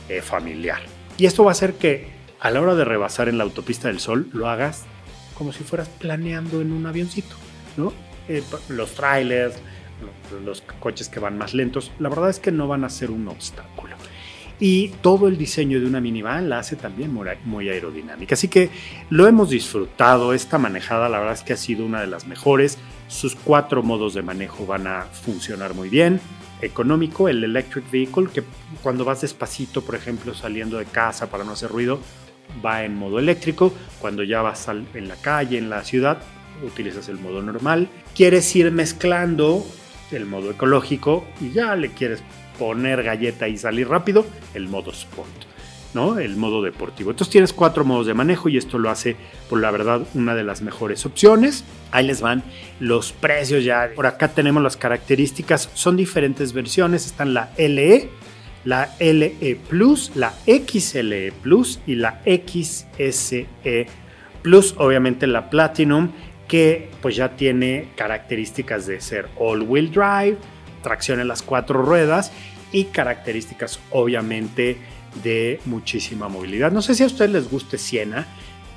eh, 0.08 0.22
familiar. 0.22 0.82
Y 1.18 1.26
esto 1.26 1.44
va 1.44 1.52
a 1.52 1.54
hacer 1.54 1.74
que 1.74 2.08
a 2.40 2.50
la 2.50 2.62
hora 2.62 2.76
de 2.76 2.86
rebasar 2.86 3.28
en 3.28 3.38
la 3.38 3.44
autopista 3.44 3.90
del 3.90 4.00
Sol 4.00 4.30
lo 4.34 4.48
hagas 4.48 4.86
como 5.42 5.52
si 5.52 5.64
fueras 5.64 5.90
planeando 5.90 6.62
en 6.62 6.72
un 6.72 6.86
avioncito, 6.86 7.36
¿no? 7.76 7.92
Eh, 8.28 8.44
los 8.70 8.94
trailers, 8.94 9.56
los 10.44 10.62
coches 10.80 11.10
que 11.10 11.20
van 11.20 11.38
más 11.38 11.54
lentos, 11.54 11.92
la 12.00 12.10
verdad 12.10 12.30
es 12.30 12.40
que 12.40 12.52
no 12.52 12.68
van 12.68 12.84
a 12.84 12.90
ser 12.90 13.12
un 13.12 13.28
obstáculo. 13.28 13.96
Y 14.60 14.90
todo 15.02 15.28
el 15.28 15.40
diseño 15.40 15.80
de 15.80 15.88
una 15.88 16.00
minivan 16.00 16.48
la 16.48 16.60
hace 16.60 16.76
también 16.76 17.12
muy 17.12 17.70
aerodinámica. 17.70 18.36
Así 18.36 18.48
que 18.48 18.70
lo 19.10 19.26
hemos 19.26 19.50
disfrutado. 19.50 20.36
Esta 20.36 20.60
manejada, 20.60 21.10
la 21.10 21.18
verdad 21.18 21.34
es 21.34 21.42
que 21.42 21.54
ha 21.54 21.58
sido 21.58 21.84
una 21.84 22.00
de 22.00 22.06
las 22.06 22.28
mejores. 22.28 22.78
Sus 23.08 23.34
cuatro 23.34 23.82
modos 23.82 24.14
de 24.14 24.22
manejo 24.22 24.68
van 24.68 24.86
a 24.86 25.06
funcionar 25.06 25.74
muy 25.74 25.90
bien. 25.90 26.22
Económico, 26.62 27.28
el 27.28 27.44
electric 27.44 27.90
vehicle, 27.90 28.28
que 28.32 28.44
cuando 28.84 29.04
vas 29.04 29.22
despacito, 29.22 29.82
por 29.82 29.96
ejemplo, 29.96 30.36
saliendo 30.36 30.78
de 30.78 30.86
casa 30.86 31.32
para 31.32 31.44
no 31.44 31.54
hacer 31.54 31.72
ruido, 31.72 32.00
va 32.64 32.84
en 32.84 32.96
modo 32.96 33.18
eléctrico. 33.18 33.74
Cuando 34.00 34.22
ya 34.22 34.44
vas 34.44 34.68
en 34.68 35.08
la 35.08 35.16
calle, 35.16 35.58
en 35.58 35.72
la 35.72 35.84
ciudad, 35.84 36.20
utilizas 36.64 37.10
el 37.10 37.18
modo 37.18 37.42
normal. 37.42 37.90
Quieres 38.14 38.56
ir 38.56 38.72
mezclando 38.72 39.66
el 40.12 40.26
modo 40.26 40.52
ecológico 40.52 41.26
y 41.40 41.52
ya 41.52 41.76
le 41.76 41.90
quieres 41.90 42.24
poner 42.60 43.04
galleta 43.04 43.48
y 43.48 43.58
salir 43.58 43.88
rápido, 43.88 44.26
el 44.54 44.68
modo 44.68 44.92
sport, 44.92 45.30
¿no? 45.94 46.20
El 46.20 46.36
modo 46.36 46.62
deportivo. 46.62 47.12
Entonces 47.12 47.32
tienes 47.32 47.54
cuatro 47.54 47.84
modos 47.84 48.06
de 48.06 48.14
manejo 48.14 48.50
y 48.50 48.58
esto 48.58 48.78
lo 48.78 48.90
hace, 48.90 49.16
por 49.50 49.60
la 49.60 49.72
verdad, 49.72 50.02
una 50.14 50.36
de 50.36 50.44
las 50.44 50.62
mejores 50.62 51.06
opciones. 51.06 51.64
Ahí 51.92 52.06
les 52.06 52.22
van 52.22 52.44
los 52.80 53.14
precios 53.14 53.64
ya. 53.64 53.90
Por 53.96 54.06
acá 54.06 54.30
tenemos 54.30 54.62
las 54.62 54.78
características. 54.78 55.70
Son 55.74 55.98
diferentes 55.98 56.54
versiones. 56.54 57.06
Están 57.06 57.34
la 57.34 57.52
LE, 57.58 58.10
la 58.64 58.94
LE 59.00 59.60
Plus, 59.70 60.12
la 60.16 60.34
XLE 60.46 61.32
Plus 61.42 61.80
y 61.88 61.96
la 61.96 62.22
XSE 62.26 63.48
Plus. 64.44 64.76
Obviamente 64.78 65.26
la 65.26 65.50
Platinum 65.50 66.12
que 66.52 66.90
pues 67.02 67.16
ya 67.16 67.38
tiene 67.38 67.88
características 67.96 68.86
de 68.86 69.00
ser 69.00 69.30
all-wheel 69.38 69.90
drive, 69.90 70.38
tracción 70.84 71.22
en 71.22 71.30
las 71.30 71.44
cuatro 71.44 71.82
ruedas 71.82 72.34
y 72.74 72.86
características 72.86 73.80
obviamente 73.90 74.76
de 75.24 75.62
muchísima 75.64 76.28
movilidad. 76.28 76.70
No 76.74 76.82
sé 76.82 76.94
si 76.94 77.04
a 77.04 77.06
ustedes 77.06 77.32
les 77.32 77.50
guste 77.50 77.78
Siena, 77.78 78.28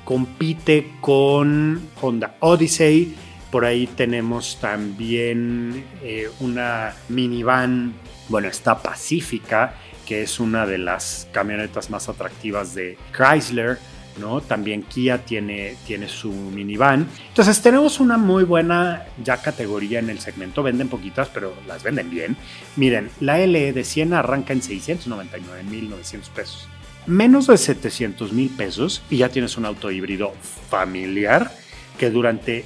compite 0.05 0.93
con 1.01 1.89
Honda 2.01 2.37
Odyssey, 2.39 3.13
por 3.51 3.65
ahí 3.65 3.87
tenemos 3.87 4.57
también 4.61 5.83
eh, 6.01 6.29
una 6.39 6.95
minivan, 7.09 7.93
bueno, 8.29 8.47
está 8.47 8.81
Pacífica, 8.81 9.75
que 10.05 10.21
es 10.21 10.39
una 10.39 10.65
de 10.65 10.77
las 10.77 11.27
camionetas 11.33 11.89
más 11.89 12.07
atractivas 12.07 12.73
de 12.73 12.97
Chrysler 13.11 13.79
¿no? 14.17 14.41
También 14.41 14.83
Kia 14.83 15.19
tiene, 15.19 15.75
tiene 15.85 16.07
su 16.07 16.31
minivan. 16.31 17.07
Entonces 17.29 17.61
tenemos 17.61 17.99
una 17.99 18.17
muy 18.17 18.43
buena 18.43 19.05
ya 19.23 19.37
categoría 19.37 19.99
en 19.99 20.09
el 20.09 20.19
segmento. 20.19 20.63
Venden 20.63 20.89
poquitas, 20.89 21.29
pero 21.29 21.53
las 21.67 21.83
venden 21.83 22.09
bien. 22.09 22.37
Miren, 22.75 23.09
la 23.19 23.37
LE 23.37 23.73
de 23.73 23.83
100 23.83 24.13
arranca 24.13 24.53
en 24.53 24.61
699.900 24.61 26.29
pesos. 26.29 26.67
Menos 27.07 27.47
de 27.47 27.57
700 27.57 28.33
mil 28.33 28.49
pesos 28.49 29.03
y 29.09 29.17
ya 29.17 29.29
tienes 29.29 29.57
un 29.57 29.65
auto 29.65 29.91
híbrido 29.91 30.33
familiar 30.69 31.51
que 31.99 32.09
durante 32.09 32.65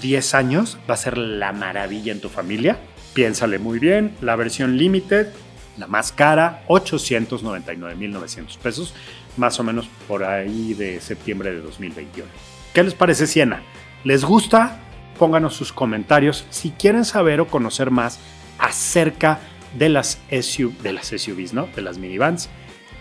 10 0.00 0.34
años 0.34 0.78
va 0.88 0.94
a 0.94 0.98
ser 0.98 1.18
la 1.18 1.52
maravilla 1.52 2.12
en 2.12 2.20
tu 2.20 2.28
familia. 2.28 2.78
Piénsale 3.12 3.58
muy 3.58 3.78
bien, 3.78 4.14
la 4.22 4.36
versión 4.36 4.76
limited, 4.76 5.28
la 5.76 5.86
más 5.86 6.12
cara, 6.12 6.64
899.900 6.68 8.58
pesos 8.58 8.94
más 9.36 9.58
o 9.58 9.64
menos 9.64 9.88
por 10.06 10.24
ahí 10.24 10.74
de 10.74 11.00
septiembre 11.00 11.52
de 11.52 11.60
2021. 11.60 12.28
¿Qué 12.72 12.82
les 12.82 12.94
parece 12.94 13.26
Siena? 13.26 13.62
¿Les 14.04 14.24
gusta? 14.24 14.80
Pónganos 15.18 15.54
sus 15.54 15.72
comentarios 15.72 16.46
si 16.50 16.70
quieren 16.70 17.04
saber 17.04 17.40
o 17.40 17.46
conocer 17.46 17.90
más 17.90 18.18
acerca 18.58 19.40
de 19.78 19.88
las, 19.88 20.20
de 20.28 20.92
las 20.92 21.06
SUVs, 21.08 21.52
¿no? 21.52 21.68
De 21.74 21.82
las 21.82 21.98
minivans 21.98 22.48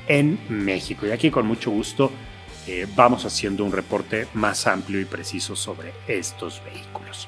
en 0.08 0.40
México. 0.50 1.06
Y 1.06 1.12
aquí 1.12 1.32
con 1.32 1.46
mucho 1.46 1.72
gusto 1.72 2.12
eh, 2.68 2.88
vamos 2.96 3.26
haciendo 3.26 3.64
un 3.64 3.72
reporte 3.72 4.28
más 4.34 4.68
amplio 4.68 5.00
y 5.00 5.06
preciso 5.06 5.56
sobre 5.56 5.94
estos 6.08 6.62
vehículos. 6.64 7.28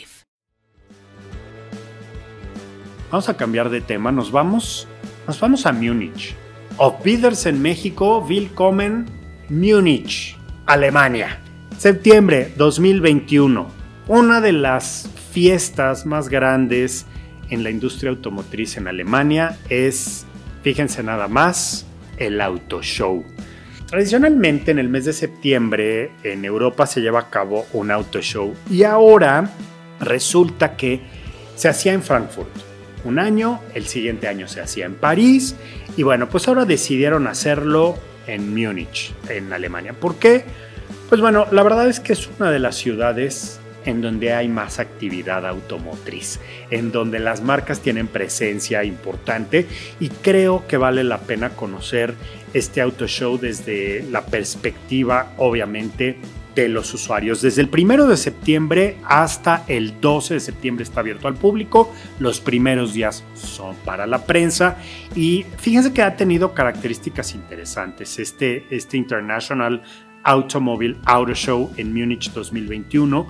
Vamos 3.11 3.27
a 3.27 3.35
cambiar 3.35 3.69
de 3.69 3.81
tema, 3.81 4.09
nos 4.13 4.31
vamos, 4.31 4.87
nos 5.27 5.37
vamos 5.37 5.65
a 5.65 5.73
Múnich. 5.73 6.33
Of 6.77 7.03
Bidders 7.03 7.45
en 7.45 7.61
México, 7.61 8.25
Willkommen 8.25 9.05
Múnich, 9.49 10.37
Alemania. 10.65 11.37
Septiembre 11.77 12.53
2021. 12.55 13.67
Una 14.07 14.39
de 14.39 14.53
las 14.53 15.09
fiestas 15.33 16.05
más 16.05 16.29
grandes 16.29 17.05
en 17.49 17.65
la 17.65 17.69
industria 17.69 18.11
automotriz 18.11 18.77
en 18.77 18.87
Alemania 18.87 19.57
es, 19.67 20.25
fíjense 20.63 21.03
nada 21.03 21.27
más, 21.27 21.85
el 22.15 22.39
Auto 22.39 22.81
Show. 22.81 23.25
Tradicionalmente 23.87 24.71
en 24.71 24.79
el 24.79 24.87
mes 24.87 25.03
de 25.03 25.11
septiembre 25.11 26.13
en 26.23 26.45
Europa 26.45 26.85
se 26.85 27.01
lleva 27.01 27.19
a 27.19 27.29
cabo 27.29 27.65
un 27.73 27.91
auto 27.91 28.21
show 28.21 28.55
y 28.69 28.83
ahora 28.83 29.49
resulta 29.99 30.77
que 30.77 31.01
se 31.57 31.67
hacía 31.67 31.91
en 31.91 32.03
Frankfurt 32.03 32.70
un 33.03 33.19
año, 33.19 33.61
el 33.73 33.85
siguiente 33.85 34.27
año 34.27 34.47
se 34.47 34.61
hacía 34.61 34.85
en 34.85 34.95
París 34.95 35.55
y 35.97 36.03
bueno, 36.03 36.29
pues 36.29 36.47
ahora 36.47 36.65
decidieron 36.65 37.27
hacerlo 37.27 37.97
en 38.27 38.53
Múnich, 38.53 39.13
en 39.29 39.51
Alemania. 39.53 39.93
¿Por 39.93 40.15
qué? 40.15 40.45
Pues 41.09 41.21
bueno, 41.21 41.47
la 41.51 41.63
verdad 41.63 41.89
es 41.89 41.99
que 41.99 42.13
es 42.13 42.29
una 42.39 42.51
de 42.51 42.59
las 42.59 42.75
ciudades 42.75 43.59
en 43.85 44.01
donde 44.01 44.33
hay 44.33 44.47
más 44.47 44.79
actividad 44.79 45.45
automotriz, 45.47 46.39
en 46.69 46.91
donde 46.91 47.19
las 47.19 47.41
marcas 47.41 47.79
tienen 47.79 48.07
presencia 48.07 48.83
importante 48.83 49.65
y 49.99 50.09
creo 50.09 50.65
que 50.67 50.77
vale 50.77 51.03
la 51.03 51.19
pena 51.19 51.49
conocer 51.49 52.13
este 52.53 52.81
auto 52.81 53.07
show 53.07 53.37
desde 53.37 54.05
la 54.11 54.25
perspectiva 54.25 55.33
obviamente 55.37 56.17
de 56.55 56.69
los 56.69 56.93
usuarios. 56.93 57.41
Desde 57.41 57.61
el 57.61 57.69
primero 57.69 58.07
de 58.07 58.17
septiembre 58.17 58.97
hasta 59.05 59.63
el 59.67 59.99
12 60.01 60.35
de 60.35 60.39
septiembre 60.39 60.83
está 60.83 60.99
abierto 60.99 61.27
al 61.27 61.35
público. 61.35 61.93
Los 62.19 62.39
primeros 62.39 62.93
días 62.93 63.23
son 63.33 63.75
para 63.85 64.05
la 64.07 64.25
prensa 64.25 64.77
y 65.15 65.45
fíjense 65.57 65.93
que 65.93 66.01
ha 66.01 66.15
tenido 66.15 66.53
características 66.53 67.33
interesantes. 67.35 68.19
Este, 68.19 68.65
este 68.69 68.97
International 68.97 69.81
Automobile 70.23 70.97
Auto 71.05 71.33
Show 71.33 71.71
en 71.77 71.93
Múnich 71.93 72.31
2021 72.31 73.27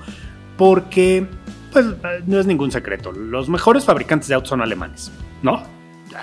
porque 0.58 1.26
pues 1.72 1.86
no 2.28 2.40
es 2.40 2.46
ningún 2.46 2.72
secreto. 2.72 3.12
Los 3.12 3.50
mejores 3.50 3.86
fabricantes 3.86 4.28
de 4.28 4.36
autos 4.36 4.50
son 4.50 4.62
alemanes, 4.62 5.12
¿no? 5.42 5.64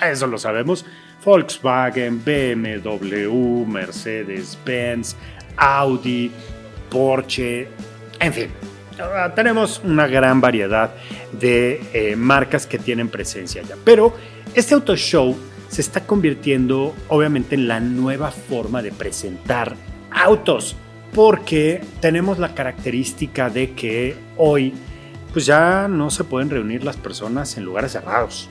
Eso 0.01 0.27
lo 0.27 0.37
sabemos. 0.37 0.85
Volkswagen, 1.25 2.23
BMW, 2.23 3.65
Mercedes, 3.65 4.57
Benz, 4.65 5.15
Audi, 5.57 6.31
Porsche, 6.89 7.67
en 8.19 8.33
fin. 8.33 8.47
Ah, 8.99 9.31
tenemos 9.33 9.81
una 9.83 10.07
gran 10.07 10.41
variedad 10.41 10.91
de 11.31 11.81
eh, 11.93 12.15
marcas 12.15 12.67
que 12.67 12.77
tienen 12.77 13.07
presencia 13.07 13.61
ya. 13.61 13.75
Pero 13.83 14.13
este 14.53 14.73
auto 14.73 14.95
show 14.95 15.37
se 15.69 15.81
está 15.81 16.01
convirtiendo 16.01 16.95
obviamente 17.07 17.55
en 17.55 17.67
la 17.67 17.79
nueva 17.79 18.31
forma 18.31 18.81
de 18.81 18.91
presentar 18.91 19.75
autos. 20.11 20.75
Porque 21.13 21.81
tenemos 22.01 22.37
la 22.37 22.53
característica 22.53 23.49
de 23.49 23.71
que 23.71 24.15
hoy 24.37 24.73
pues 25.33 25.45
ya 25.45 25.87
no 25.87 26.09
se 26.09 26.23
pueden 26.23 26.49
reunir 26.49 26.83
las 26.83 26.97
personas 26.97 27.57
en 27.57 27.63
lugares 27.63 27.93
cerrados. 27.93 28.47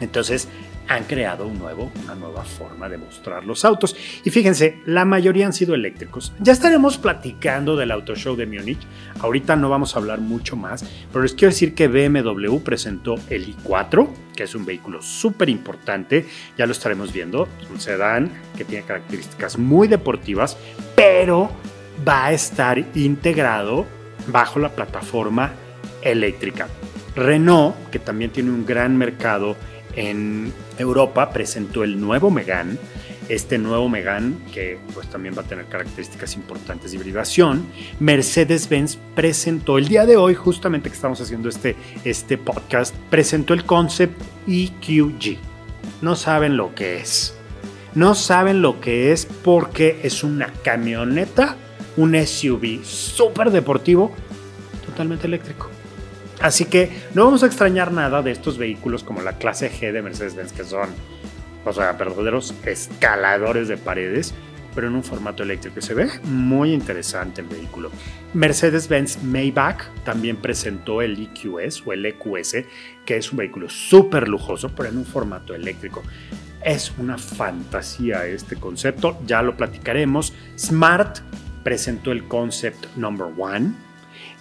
Entonces 0.00 0.48
han 0.88 1.04
creado 1.04 1.46
una 1.46 2.14
nueva 2.14 2.44
forma 2.44 2.88
de 2.88 2.98
mostrar 2.98 3.44
los 3.44 3.64
autos. 3.64 3.96
Y 4.24 4.30
fíjense, 4.30 4.80
la 4.86 5.04
mayoría 5.04 5.46
han 5.46 5.52
sido 5.52 5.74
eléctricos. 5.74 6.32
Ya 6.40 6.52
estaremos 6.52 6.98
platicando 6.98 7.76
del 7.76 7.90
Auto 7.90 8.14
Show 8.14 8.36
de 8.36 8.46
Múnich. 8.46 8.80
Ahorita 9.20 9.56
no 9.56 9.68
vamos 9.68 9.94
a 9.94 9.98
hablar 9.98 10.20
mucho 10.20 10.56
más, 10.56 10.84
pero 11.10 11.22
les 11.22 11.34
quiero 11.34 11.52
decir 11.52 11.74
que 11.74 11.88
BMW 11.88 12.58
presentó 12.58 13.16
el 13.30 13.54
i4, 13.54 14.08
que 14.36 14.44
es 14.44 14.54
un 14.54 14.66
vehículo 14.66 15.00
súper 15.02 15.48
importante. 15.48 16.26
Ya 16.58 16.66
lo 16.66 16.72
estaremos 16.72 17.12
viendo. 17.12 17.48
Un 17.70 17.80
sedán 17.80 18.30
que 18.56 18.64
tiene 18.64 18.84
características 18.84 19.58
muy 19.58 19.88
deportivas, 19.88 20.56
pero 20.94 21.50
va 22.06 22.26
a 22.26 22.32
estar 22.32 22.78
integrado 22.94 23.86
bajo 24.28 24.58
la 24.58 24.70
plataforma 24.70 25.52
eléctrica. 26.02 26.68
Renault, 27.16 27.90
que 27.90 27.98
también 27.98 28.30
tiene 28.30 28.50
un 28.50 28.66
gran 28.66 28.96
mercado 28.96 29.56
en 29.96 30.52
Europa, 30.78 31.30
presentó 31.30 31.84
el 31.84 32.00
nuevo 32.00 32.30
Megane, 32.30 32.76
este 33.28 33.58
nuevo 33.58 33.88
Megane 33.88 34.36
que 34.52 34.78
pues 34.92 35.08
también 35.08 35.34
va 35.36 35.42
a 35.42 35.46
tener 35.46 35.66
características 35.66 36.34
importantes 36.34 36.90
de 36.90 36.98
hibridación. 36.98 37.66
Mercedes-Benz 38.00 38.98
presentó 39.14 39.78
el 39.78 39.88
día 39.88 40.06
de 40.06 40.16
hoy, 40.16 40.34
justamente 40.34 40.88
que 40.88 40.94
estamos 40.94 41.20
haciendo 41.20 41.48
este, 41.48 41.76
este 42.04 42.38
podcast, 42.38 42.94
presentó 43.10 43.54
el 43.54 43.64
concept 43.64 44.20
EQG. 44.46 45.38
No 46.02 46.16
saben 46.16 46.56
lo 46.56 46.74
que 46.74 46.98
es. 46.98 47.36
No 47.94 48.14
saben 48.14 48.60
lo 48.60 48.80
que 48.80 49.12
es 49.12 49.26
porque 49.26 50.00
es 50.02 50.24
una 50.24 50.52
camioneta, 50.64 51.56
un 51.96 52.14
SUV 52.14 52.84
súper 52.84 53.50
deportivo, 53.50 54.12
totalmente 54.84 55.28
eléctrico. 55.28 55.73
Así 56.40 56.64
que 56.64 56.90
no 57.14 57.24
vamos 57.24 57.42
a 57.42 57.46
extrañar 57.46 57.92
nada 57.92 58.22
de 58.22 58.30
estos 58.30 58.58
vehículos 58.58 59.04
como 59.04 59.22
la 59.22 59.38
clase 59.38 59.70
G 59.70 59.92
de 59.92 60.02
Mercedes-Benz, 60.02 60.52
que 60.52 60.64
son, 60.64 60.90
o 61.64 61.72
sea, 61.72 61.92
verdaderos 61.92 62.54
escaladores 62.64 63.68
de 63.68 63.76
paredes, 63.76 64.34
pero 64.74 64.88
en 64.88 64.96
un 64.96 65.04
formato 65.04 65.42
eléctrico. 65.42 65.80
Se 65.80 65.94
ve 65.94 66.10
muy 66.24 66.72
interesante 66.72 67.40
el 67.40 67.46
vehículo. 67.46 67.90
Mercedes-Benz 68.34 69.22
Maybach 69.22 69.88
también 70.04 70.36
presentó 70.36 71.00
el 71.00 71.16
EQS 71.22 71.86
o 71.86 71.92
el 71.92 72.04
EQS, 72.04 72.56
que 73.06 73.16
es 73.16 73.30
un 73.30 73.38
vehículo 73.38 73.68
súper 73.68 74.28
lujoso, 74.28 74.70
pero 74.74 74.88
en 74.88 74.98
un 74.98 75.06
formato 75.06 75.54
eléctrico. 75.54 76.02
Es 76.64 76.92
una 76.98 77.18
fantasía 77.18 78.26
este 78.26 78.56
concepto, 78.56 79.18
ya 79.26 79.42
lo 79.42 79.56
platicaremos. 79.56 80.32
Smart 80.58 81.18
presentó 81.62 82.10
el 82.10 82.26
concept 82.26 82.86
number 82.96 83.28
one 83.38 83.72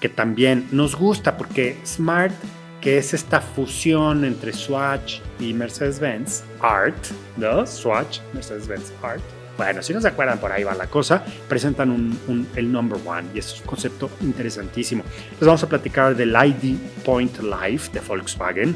que 0.03 0.09
también 0.09 0.67
nos 0.73 0.97
gusta 0.97 1.37
porque 1.37 1.77
Smart, 1.85 2.33
que 2.81 2.97
es 2.97 3.13
esta 3.13 3.39
fusión 3.39 4.25
entre 4.25 4.51
Swatch 4.51 5.21
y 5.39 5.53
Mercedes-Benz 5.53 6.43
Art, 6.59 6.93
¿no? 7.37 7.65
Swatch, 7.65 8.19
Mercedes-Benz 8.33 8.91
Art. 9.01 9.23
Bueno, 9.55 9.81
si 9.81 9.93
no 9.93 10.01
se 10.01 10.09
acuerdan, 10.09 10.39
por 10.39 10.51
ahí 10.51 10.65
va 10.65 10.75
la 10.75 10.87
cosa. 10.87 11.23
Presentan 11.47 12.17
el 12.57 12.69
number 12.69 12.99
one 13.05 13.29
y 13.33 13.39
es 13.39 13.61
un 13.61 13.65
concepto 13.65 14.09
interesantísimo. 14.19 15.05
Les 15.39 15.47
vamos 15.47 15.63
a 15.63 15.69
platicar 15.69 16.17
del 16.17 16.35
ID 16.35 16.75
Point 17.05 17.39
Life 17.39 17.89
de 17.93 18.01
Volkswagen 18.01 18.75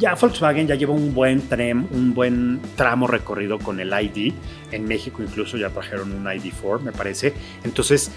ya 0.00 0.14
Volkswagen 0.14 0.66
ya 0.66 0.74
lleva 0.74 0.94
un 0.94 1.14
buen 1.14 1.42
tren, 1.42 1.86
un 1.90 2.14
buen 2.14 2.58
tramo 2.74 3.06
recorrido 3.06 3.58
con 3.58 3.80
el 3.80 3.92
ID. 3.92 4.32
En 4.72 4.86
México 4.86 5.22
incluso 5.22 5.58
ya 5.58 5.68
trajeron 5.68 6.12
un 6.12 6.24
ID4, 6.24 6.80
me 6.80 6.90
parece. 6.90 7.34
Entonces, 7.64 8.10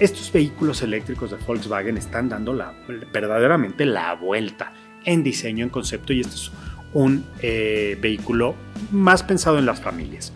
estos 0.00 0.32
vehículos 0.32 0.82
eléctricos 0.82 1.30
de 1.30 1.36
Volkswagen 1.36 1.96
están 1.96 2.28
dando 2.28 2.52
la, 2.52 2.74
verdaderamente 3.12 3.86
la 3.86 4.14
vuelta 4.14 4.72
en 5.04 5.22
diseño, 5.22 5.64
en 5.64 5.70
concepto, 5.70 6.12
y 6.12 6.20
este 6.20 6.34
es 6.34 6.50
un 6.92 7.24
eh, 7.40 7.96
vehículo 8.00 8.56
más 8.90 9.22
pensado 9.22 9.58
en 9.60 9.66
las 9.66 9.80
familias. 9.80 10.32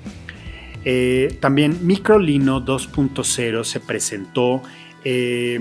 Eh, 0.84 1.38
también 1.40 1.84
Microlino 1.84 2.64
2.0 2.64 3.64
se 3.64 3.80
presentó. 3.80 4.62
Eh, 5.04 5.58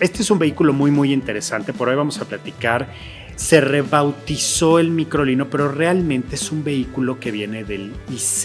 este 0.00 0.20
es 0.20 0.30
un 0.30 0.38
vehículo 0.38 0.74
muy, 0.74 0.90
muy 0.90 1.14
interesante. 1.14 1.72
Por 1.72 1.88
hoy 1.88 1.96
vamos 1.96 2.20
a 2.20 2.26
platicar 2.26 2.90
se 3.36 3.60
rebautizó 3.60 4.78
el 4.78 4.90
microlino, 4.90 5.48
pero 5.48 5.70
realmente 5.70 6.34
es 6.34 6.50
un 6.50 6.64
vehículo 6.64 7.20
que 7.20 7.30
viene 7.30 7.64
del 7.64 7.92
IZ 8.10 8.44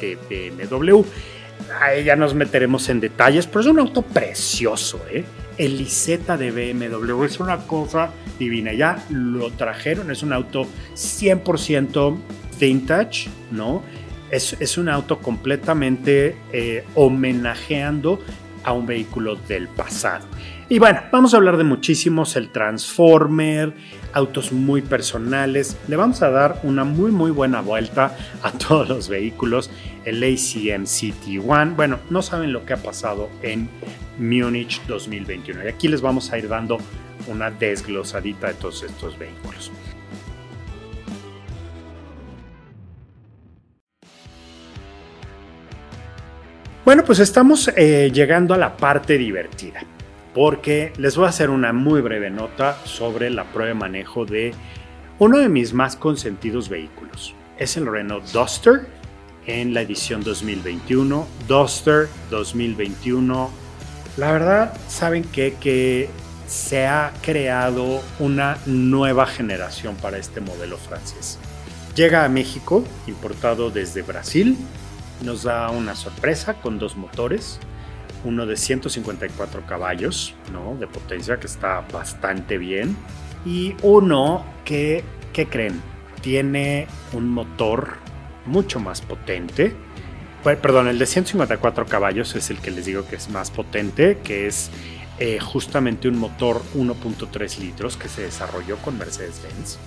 de 0.00 0.16
BMW. 0.30 1.02
Ahí 1.80 2.04
ya 2.04 2.16
nos 2.16 2.34
meteremos 2.34 2.88
en 2.88 3.00
detalles, 3.00 3.46
pero 3.46 3.60
es 3.60 3.66
un 3.66 3.80
auto 3.80 4.02
precioso, 4.02 5.04
¿eh? 5.10 5.24
El 5.58 5.80
IZ 5.80 6.20
de 6.38 6.52
BMW 6.52 7.24
es 7.24 7.40
una 7.40 7.58
cosa 7.66 8.12
divina. 8.38 8.72
Ya 8.72 9.04
lo 9.10 9.50
trajeron, 9.50 10.12
es 10.12 10.22
un 10.22 10.32
auto 10.32 10.68
100% 10.94 12.16
vintage, 12.60 13.28
¿no? 13.50 13.82
Es, 14.30 14.78
un 14.78 14.88
auto 14.88 15.18
completamente 15.18 16.36
eh, 16.52 16.84
homenajeando 16.94 18.20
a 18.62 18.72
un 18.72 18.86
vehículo 18.86 19.34
del 19.34 19.66
pasado. 19.68 20.26
Y 20.68 20.78
bueno, 20.78 21.00
vamos 21.10 21.32
a 21.32 21.38
hablar 21.38 21.56
de 21.56 21.64
muchísimos, 21.64 22.36
el 22.36 22.50
Transformer, 22.50 23.74
autos 24.12 24.52
muy 24.52 24.82
personales. 24.82 25.76
Le 25.88 25.96
vamos 25.96 26.22
a 26.22 26.30
dar 26.30 26.60
una 26.62 26.84
muy 26.84 27.10
muy 27.10 27.30
buena 27.30 27.60
vuelta 27.60 28.16
a 28.42 28.52
todos 28.58 28.88
los 28.88 29.08
vehículos. 29.08 29.70
El 30.04 30.22
ACM 30.22 30.84
CT1. 30.84 31.76
Bueno, 31.76 31.98
no 32.10 32.22
saben 32.22 32.52
lo 32.52 32.64
que 32.64 32.74
ha 32.74 32.78
pasado 32.78 33.28
en 33.42 33.68
Múnich 34.18 34.80
2021. 34.86 35.64
Y 35.64 35.68
aquí 35.68 35.88
les 35.88 36.00
vamos 36.00 36.32
a 36.32 36.38
ir 36.38 36.48
dando 36.48 36.78
una 37.26 37.50
desglosadita 37.50 38.48
de 38.48 38.54
todos 38.54 38.82
estos 38.82 39.18
vehículos. 39.18 39.70
Bueno, 46.84 47.04
pues 47.04 47.18
estamos 47.18 47.70
eh, 47.76 48.10
llegando 48.14 48.54
a 48.54 48.56
la 48.56 48.74
parte 48.74 49.18
divertida 49.18 49.84
porque 50.38 50.92
les 50.98 51.16
voy 51.16 51.26
a 51.26 51.30
hacer 51.30 51.50
una 51.50 51.72
muy 51.72 52.00
breve 52.00 52.30
nota 52.30 52.78
sobre 52.84 53.28
la 53.28 53.42
prueba 53.42 53.70
de 53.70 53.74
manejo 53.74 54.24
de 54.24 54.54
uno 55.18 55.38
de 55.38 55.48
mis 55.48 55.74
más 55.74 55.96
consentidos 55.96 56.68
vehículos. 56.68 57.34
Es 57.58 57.76
el 57.76 57.90
Renault 57.90 58.24
Duster 58.26 58.86
en 59.48 59.74
la 59.74 59.80
edición 59.80 60.22
2021. 60.22 61.26
Duster 61.48 62.08
2021. 62.30 63.50
La 64.16 64.30
verdad, 64.30 64.78
saben 64.86 65.24
que 65.24 66.08
se 66.46 66.86
ha 66.86 67.12
creado 67.20 68.00
una 68.20 68.58
nueva 68.64 69.26
generación 69.26 69.96
para 69.96 70.18
este 70.18 70.40
modelo 70.40 70.76
francés. 70.76 71.40
Llega 71.96 72.24
a 72.24 72.28
México, 72.28 72.84
importado 73.08 73.72
desde 73.72 74.02
Brasil, 74.02 74.56
nos 75.24 75.42
da 75.42 75.68
una 75.70 75.96
sorpresa 75.96 76.54
con 76.54 76.78
dos 76.78 76.94
motores, 76.96 77.58
uno 78.24 78.46
de 78.46 78.56
154 78.56 79.66
caballos 79.66 80.34
¿no? 80.52 80.76
de 80.78 80.86
potencia, 80.86 81.38
que 81.38 81.46
está 81.46 81.84
bastante 81.92 82.58
bien, 82.58 82.96
y 83.44 83.74
uno 83.82 84.44
que, 84.64 85.04
¿qué 85.32 85.46
creen? 85.46 85.80
Tiene 86.20 86.86
un 87.12 87.28
motor 87.28 87.96
mucho 88.46 88.80
más 88.80 89.00
potente. 89.00 89.74
Perdón, 90.42 90.88
el 90.88 90.98
de 90.98 91.06
154 91.06 91.86
caballos 91.86 92.34
es 92.34 92.50
el 92.50 92.58
que 92.58 92.70
les 92.70 92.86
digo 92.86 93.06
que 93.06 93.16
es 93.16 93.28
más 93.28 93.50
potente, 93.50 94.18
que 94.24 94.46
es 94.46 94.70
eh, 95.18 95.40
justamente 95.40 96.08
un 96.08 96.16
motor 96.16 96.62
1.3 96.74 97.58
litros 97.58 97.96
que 97.96 98.08
se 98.08 98.22
desarrolló 98.22 98.76
con 98.78 98.96
Mercedes-Benz, 98.98 99.78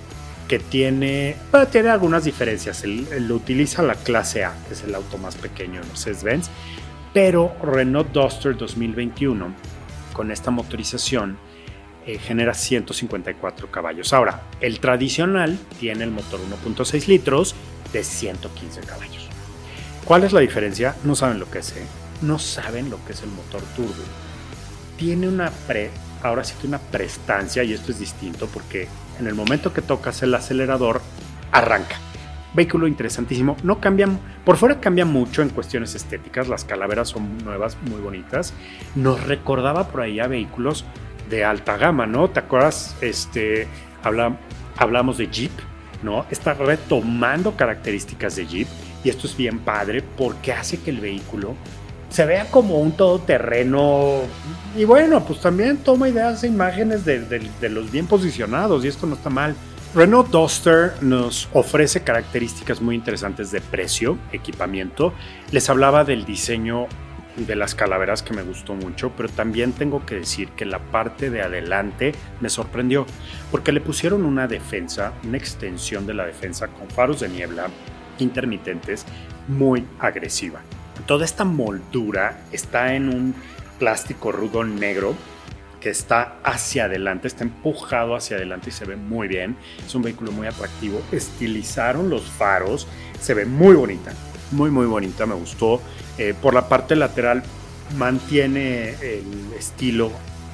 que 0.49 0.59
tiene, 0.59 1.37
tiene 1.71 1.89
algunas 1.89 2.25
diferencias. 2.25 2.83
Él, 2.83 3.31
utiliza 3.31 3.81
la 3.81 3.95
clase 3.95 4.43
A, 4.43 4.53
que 4.67 4.73
es 4.73 4.83
el 4.83 4.93
auto 4.93 5.17
más 5.17 5.35
pequeño 5.35 5.79
de 5.79 5.87
Mercedes-Benz, 5.87 6.49
pero 7.13 7.55
Renault 7.61 8.11
Duster 8.11 8.55
2021, 8.55 9.53
con 10.13 10.31
esta 10.31 10.51
motorización, 10.51 11.37
eh, 12.05 12.17
genera 12.17 12.53
154 12.53 13.69
caballos. 13.69 14.13
Ahora, 14.13 14.43
el 14.59 14.79
tradicional 14.79 15.59
tiene 15.79 16.03
el 16.03 16.11
motor 16.11 16.39
1.6 16.39 17.07
litros 17.07 17.55
de 17.93 18.03
115 18.03 18.81
caballos. 18.81 19.27
¿Cuál 20.05 20.23
es 20.23 20.33
la 20.33 20.39
diferencia? 20.39 20.95
No 21.03 21.15
saben 21.15 21.39
lo 21.39 21.49
que 21.49 21.59
es, 21.59 21.75
¿eh? 21.77 21.85
no 22.21 22.39
saben 22.39 22.89
lo 22.89 23.03
que 23.05 23.13
es 23.13 23.21
el 23.23 23.29
motor 23.29 23.61
turbo. 23.75 24.03
Tiene 24.97 25.27
una 25.27 25.51
pre, 25.51 25.91
ahora 26.23 26.43
sí 26.43 26.55
que 26.59 26.67
una 26.67 26.79
prestancia 26.79 27.63
y 27.63 27.73
esto 27.73 27.91
es 27.91 27.99
distinto 27.99 28.47
porque 28.47 28.87
en 29.19 29.27
el 29.27 29.35
momento 29.35 29.73
que 29.73 29.81
tocas 29.81 30.23
el 30.23 30.33
acelerador 30.33 31.01
arranca 31.51 31.97
Vehículo 32.53 32.87
interesantísimo. 32.87 33.55
No 33.63 33.79
cambian, 33.79 34.19
por 34.43 34.57
fuera 34.57 34.79
cambia 34.79 35.05
mucho 35.05 35.41
en 35.41 35.49
cuestiones 35.49 35.95
estéticas. 35.95 36.47
Las 36.47 36.65
calaveras 36.65 37.09
son 37.09 37.37
nuevas, 37.43 37.77
muy 37.89 38.01
bonitas. 38.01 38.53
Nos 38.95 39.23
recordaba 39.25 39.87
por 39.87 40.01
ahí 40.01 40.19
a 40.19 40.27
vehículos 40.27 40.85
de 41.29 41.45
alta 41.45 41.77
gama, 41.77 42.05
¿no? 42.05 42.29
¿Te 42.29 42.39
acuerdas? 42.39 42.95
Este, 43.01 43.67
habla, 44.03 44.37
hablamos 44.77 45.17
de 45.17 45.27
Jeep, 45.27 45.51
¿no? 46.03 46.25
Está 46.29 46.53
retomando 46.53 47.55
características 47.55 48.35
de 48.35 48.45
Jeep 48.45 48.67
y 49.03 49.09
esto 49.09 49.27
es 49.27 49.35
bien 49.35 49.59
padre 49.59 50.03
porque 50.17 50.51
hace 50.53 50.79
que 50.79 50.91
el 50.91 50.99
vehículo 50.99 51.55
se 52.09 52.25
vea 52.25 52.45
como 52.51 52.79
un 52.79 52.91
todoterreno. 52.91 54.21
Y 54.77 54.83
bueno, 54.83 55.23
pues 55.23 55.39
también 55.39 55.77
toma 55.77 56.09
ideas 56.09 56.43
e 56.43 56.47
imágenes 56.47 57.05
de, 57.05 57.19
de, 57.19 57.69
los 57.69 57.89
bien 57.89 58.05
posicionados 58.05 58.83
y 58.83 58.89
esto 58.89 59.07
no 59.07 59.15
está 59.15 59.29
mal. 59.29 59.55
Renault 59.93 60.29
Duster 60.29 60.93
nos 61.01 61.49
ofrece 61.51 62.01
características 62.01 62.79
muy 62.81 62.95
interesantes 62.95 63.51
de 63.51 63.59
precio, 63.59 64.17
equipamiento. 64.31 65.13
Les 65.51 65.69
hablaba 65.69 66.05
del 66.05 66.23
diseño 66.23 66.87
de 67.35 67.57
las 67.57 67.75
calaveras 67.75 68.23
que 68.23 68.33
me 68.33 68.41
gustó 68.41 68.73
mucho, 68.73 69.11
pero 69.17 69.27
también 69.27 69.73
tengo 69.73 70.05
que 70.05 70.15
decir 70.15 70.47
que 70.51 70.63
la 70.63 70.79
parte 70.79 71.29
de 71.29 71.41
adelante 71.41 72.13
me 72.39 72.49
sorprendió, 72.49 73.05
porque 73.51 73.73
le 73.73 73.81
pusieron 73.81 74.23
una 74.23 74.47
defensa, 74.47 75.11
una 75.25 75.35
extensión 75.35 76.07
de 76.07 76.13
la 76.13 76.25
defensa 76.25 76.69
con 76.69 76.89
faros 76.89 77.19
de 77.19 77.27
niebla 77.27 77.67
intermitentes 78.17 79.05
muy 79.49 79.85
agresiva. 79.99 80.61
Toda 81.05 81.25
esta 81.25 81.43
moldura 81.43 82.39
está 82.53 82.93
en 82.95 83.09
un 83.09 83.35
plástico 83.77 84.31
rudo 84.31 84.63
negro 84.63 85.15
que 85.81 85.89
está 85.89 86.37
hacia 86.43 86.85
adelante, 86.85 87.27
está 87.27 87.43
empujado 87.43 88.15
hacia 88.15 88.37
adelante 88.37 88.69
y 88.69 88.71
se 88.71 88.85
ve 88.85 88.95
muy 88.95 89.27
bien. 89.27 89.57
Es 89.85 89.93
un 89.93 90.03
vehículo 90.03 90.31
muy 90.31 90.47
atractivo. 90.47 91.01
Estilizaron 91.11 92.09
los 92.09 92.23
faros, 92.23 92.87
se 93.19 93.33
ve 93.33 93.45
muy 93.45 93.75
bonita, 93.75 94.13
muy 94.51 94.71
muy 94.71 94.85
bonita, 94.85 95.25
me 95.25 95.35
gustó. 95.35 95.81
Eh, 96.17 96.33
por 96.39 96.53
la 96.53 96.69
parte 96.69 96.95
lateral 96.95 97.43
mantiene 97.97 98.91
el 99.01 99.53
estilo 99.57 100.11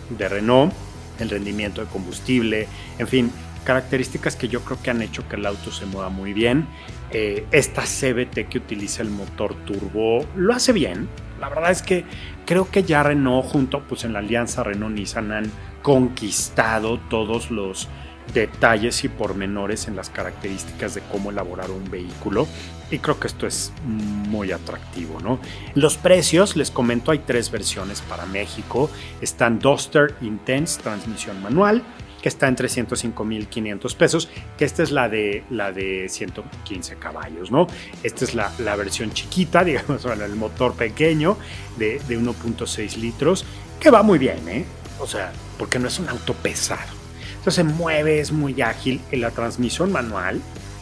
de 0.10 0.30
Renault, 0.30 0.74
el 1.20 1.30
rendimiento 1.30 1.82
de 1.82 1.88
combustible, 1.88 2.68
en 2.98 3.08
fin, 3.08 3.32
características 3.66 4.38
que 4.38 4.48
yo 4.48 4.62
creo 4.62 4.82
que 4.82 4.92
han 4.92 5.02
hecho 5.02 5.28
que 5.28 5.36
el 5.36 5.46
auto 5.46 5.72
se 5.72 5.86
mueva 5.86 6.10
muy 6.10 6.32
bien. 6.32 6.66
Eh, 7.12 7.46
esta 7.52 7.84
CBT 7.84 8.48
que 8.50 8.60
utiliza 8.60 9.02
el 9.02 9.10
motor 9.10 9.56
turbo 9.66 10.26
lo 10.36 10.54
hace 10.54 10.72
bien. 10.72 11.10
La 11.39 11.50
verdad 11.50 11.71
es 11.71 11.82
que 11.82 12.06
creo 12.45 12.69
que 12.69 12.84
ya 12.84 13.04
Renault 13.04 13.47
junto 13.47 13.82
pues 13.82 14.04
en 14.04 14.13
la 14.13 14.19
alianza 14.19 14.63
Renault-Nissan 14.63 15.32
han 15.32 15.52
conquistado 15.82 17.00
todos 17.10 17.52
los 17.52 17.88
detalles 18.34 19.04
y 19.04 19.10
pormenores 19.10 19.88
en 19.88 19.95
las 19.95 20.10
características 20.10 20.95
de 20.95 21.02
cómo 21.12 21.32
elaborar 21.32 21.71
un 21.71 21.89
vehículo 21.89 22.47
y 22.89 23.00
creo 23.00 23.19
que 23.19 23.28
esto 23.28 23.47
es 23.47 23.73
muy 23.86 24.52
atractivo, 24.52 25.19
¿no? 25.19 25.39
Los 25.76 25.97
precios, 25.97 26.56
les 26.56 26.71
comento, 26.71 27.12
hay 27.12 27.19
tres 27.19 27.52
versiones 27.52 28.02
para 28.02 28.26
México. 28.26 28.89
Están 29.21 29.60
Duster 29.60 30.15
Intense, 30.21 30.82
transmisión 30.82 31.41
manual, 31.41 31.84
que 32.28 32.30
está 32.30 32.50
en 32.50 32.58
305.500 32.58 33.96
pesos, 33.96 34.30
que 34.58 34.66
esta 34.66 34.84
es 34.84 34.92
la 34.92 35.08
de, 35.08 35.46
la 35.50 35.72
de 35.72 36.10
115 36.10 36.98
caballos, 36.98 37.52
¿no? 37.52 37.68
Esta 38.04 38.26
es 38.26 38.36
la, 38.36 38.52
la 38.60 38.76
versión 38.76 39.13
chiquita, 39.13 39.63
digamos, 39.63 40.04
bueno, 40.04 40.26
el 40.26 40.36
motor 40.36 40.74
pequeño 40.74 41.38
de, 41.78 42.02
de 42.06 42.20
1.6 42.20 42.98
litros, 42.98 43.46
que 43.80 43.90
va 43.90 44.04
muy 44.04 44.20
bien, 44.20 44.46
¿eh? 44.50 44.66
O 45.00 45.08
sea, 45.08 45.32
porque 45.58 45.80
no 45.80 45.88
es 45.88 46.00
un 46.00 46.10
auto 46.10 46.34
pesado. 46.34 46.92
Entonces 47.30 47.56
se 47.56 47.63
mueve, 47.63 48.20
es 48.20 48.34
muy 48.34 48.62
ágil. 48.62 49.00
En 49.13 49.22
la 49.22 49.32
transmisión 49.32 49.94
manual, 49.94 50.42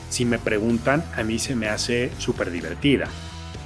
si 0.10 0.26
me 0.26 0.40
preguntan, 0.40 1.06
a 1.16 1.22
mí 1.22 1.38
se 1.38 1.56
me 1.56 1.68
hace 1.68 2.12
súper 2.18 2.50
divertida. 2.50 3.08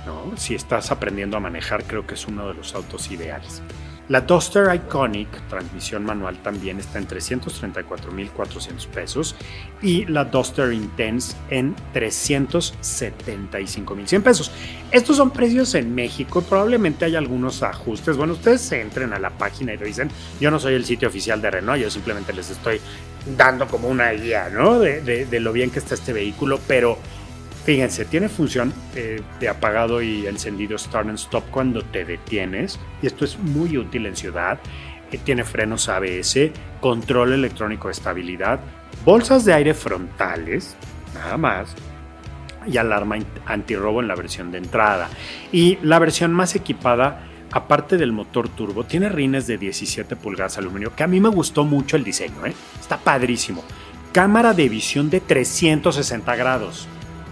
¿no? 0.05 0.35
Si 0.35 0.53
estás 0.53 0.91
aprendiendo 0.91 1.37
a 1.37 1.39
manejar, 1.39 1.85
creo 1.85 2.05
que 2.05 2.15
es 2.15 2.27
uno 2.27 2.49
de 2.49 2.55
los 2.55 2.75
autos 2.75 3.09
ideales. 3.09 3.61
La 4.09 4.19
Duster 4.21 4.73
Iconic, 4.73 5.29
transmisión 5.47 6.03
manual, 6.03 6.41
también 6.41 6.79
está 6.79 6.97
en 6.97 7.07
334.400 7.07 8.87
pesos 8.87 9.35
y 9.83 10.05
la 10.05 10.25
Duster 10.25 10.73
Intense 10.73 11.37
en 11.51 11.75
375.100 11.93 14.23
pesos. 14.23 14.51
Estos 14.91 15.17
son 15.17 15.29
precios 15.29 15.75
en 15.75 15.93
México, 15.93 16.41
probablemente 16.41 17.05
hay 17.05 17.15
algunos 17.15 17.61
ajustes. 17.61 18.17
Bueno, 18.17 18.33
ustedes 18.33 18.71
entren 18.71 19.13
a 19.13 19.19
la 19.19 19.29
página 19.29 19.75
y 19.75 19.77
dicen. 19.77 20.09
Yo 20.41 20.49
no 20.49 20.59
soy 20.59 20.73
el 20.73 20.85
sitio 20.85 21.07
oficial 21.07 21.39
de 21.39 21.51
Renault, 21.51 21.79
yo 21.79 21.91
simplemente 21.91 22.33
les 22.33 22.49
estoy 22.49 22.81
dando 23.37 23.67
como 23.67 23.89
una 23.89 24.09
guía, 24.11 24.49
¿no? 24.49 24.79
De 24.79 25.39
lo 25.39 25.53
bien 25.53 25.69
que 25.69 25.77
está 25.77 25.93
este 25.93 26.13
vehículo, 26.13 26.59
pero 26.67 26.97
Fíjense, 27.65 28.05
tiene 28.05 28.29
función 28.29 28.73
eh, 28.95 29.21
de 29.39 29.49
apagado 29.49 30.01
y 30.01 30.25
encendido 30.25 30.77
start 30.77 31.07
and 31.07 31.19
stop 31.19 31.43
cuando 31.51 31.83
te 31.83 32.05
detienes. 32.05 32.79
Y 33.01 33.07
esto 33.07 33.25
es 33.25 33.37
muy 33.37 33.77
útil 33.77 34.05
en 34.05 34.15
ciudad. 34.15 34.59
Eh, 35.11 35.19
tiene 35.23 35.43
frenos 35.43 35.89
ABS, 35.89 36.51
control 36.79 37.33
electrónico 37.33 37.87
de 37.87 37.93
estabilidad, 37.93 38.59
bolsas 39.05 39.45
de 39.45 39.53
aire 39.53 39.73
frontales, 39.73 40.75
nada 41.13 41.37
más. 41.37 41.75
Y 42.65 42.77
alarma 42.77 43.17
antirrobo 43.45 44.01
en 44.01 44.07
la 44.07 44.15
versión 44.15 44.51
de 44.51 44.57
entrada. 44.57 45.09
Y 45.51 45.77
la 45.81 45.99
versión 45.99 46.33
más 46.33 46.55
equipada 46.55 47.25
aparte 47.51 47.97
del 47.97 48.11
motor 48.11 48.49
turbo, 48.49 48.83
tiene 48.83 49.09
rines 49.09 49.47
de 49.47 49.57
17 49.57 50.15
pulgadas 50.15 50.57
aluminio, 50.57 50.95
que 50.95 51.03
a 51.03 51.07
mí 51.07 51.19
me 51.19 51.29
gustó 51.29 51.63
mucho 51.63 51.95
el 51.97 52.03
diseño, 52.03 52.45
¿eh? 52.45 52.53
está 52.79 52.97
padrísimo. 52.97 53.63
Cámara 54.11 54.53
de 54.53 54.69
visión 54.69 55.09
de 55.09 55.19
360 55.19 56.35
grados. 56.35 56.87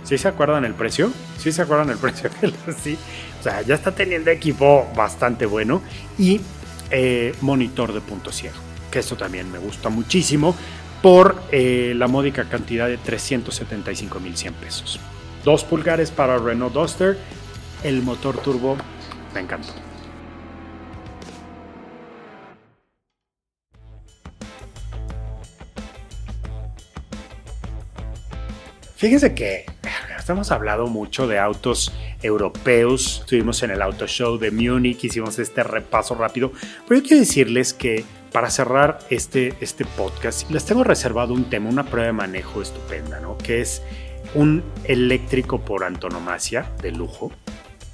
¿Sí 0.08 0.18
se 0.18 0.30
acuerdan 0.30 0.64
el 0.64 0.74
precio? 0.74 1.12
¿Sí 1.38 1.52
se 1.52 1.62
acuerdan 1.62 1.90
el 1.90 1.98
precio? 2.00 2.30
sí. 2.82 2.98
O 3.40 3.44
sea, 3.44 3.62
ya 3.62 3.76
está 3.76 3.94
teniendo 3.94 4.32
equipo 4.32 4.88
bastante 4.96 5.46
bueno 5.46 5.82
y 6.18 6.40
eh, 6.90 7.36
monitor 7.42 7.92
de 7.92 8.00
punto 8.00 8.32
ciego, 8.32 8.56
que 8.90 9.00
esto 9.00 9.18
también 9.18 9.52
me 9.52 9.58
gusta 9.58 9.90
muchísimo 9.90 10.56
por 11.02 11.42
eh, 11.52 11.94
la 11.96 12.08
módica 12.08 12.46
cantidad 12.46 12.88
de 12.88 12.98
375.100 12.98 14.54
pesos. 14.54 15.00
Dos 15.44 15.66
pulgares 15.66 16.10
para 16.10 16.38
Renault 16.38 16.74
Duster, 16.74 17.18
el 17.84 18.02
motor 18.02 18.38
turbo 18.38 18.78
me 19.34 19.42
encantó. 19.42 19.74
Fíjense 28.98 29.36
que 29.36 29.66
hemos 30.28 30.52
hablado 30.52 30.88
mucho 30.88 31.28
de 31.28 31.38
autos 31.38 31.94
europeos, 32.24 33.20
estuvimos 33.22 33.62
en 33.62 33.70
el 33.70 33.84
Auto 33.84 34.08
Show 34.08 34.40
de 34.40 34.50
Múnich, 34.50 35.04
hicimos 35.04 35.38
este 35.38 35.62
repaso 35.62 36.16
rápido, 36.16 36.52
pero 36.88 37.00
yo 37.00 37.08
quiero 37.08 37.20
decirles 37.20 37.74
que 37.74 38.04
para 38.32 38.50
cerrar 38.50 38.98
este, 39.12 39.54
este 39.62 39.86
podcast 39.86 40.50
les 40.50 40.66
tengo 40.66 40.84
reservado 40.84 41.36
un 41.36 41.48
tema, 41.48 41.70
una 41.70 41.86
prueba 41.86 42.08
de 42.08 42.14
manejo 42.14 42.62
estupenda, 42.62 43.20
¿no? 43.20 43.38
Que 43.38 43.62
es 43.62 43.84
un 44.34 44.64
eléctrico 44.84 45.62
por 45.62 45.84
antonomasia 45.84 46.72
de 46.82 46.92
lujo, 46.92 47.32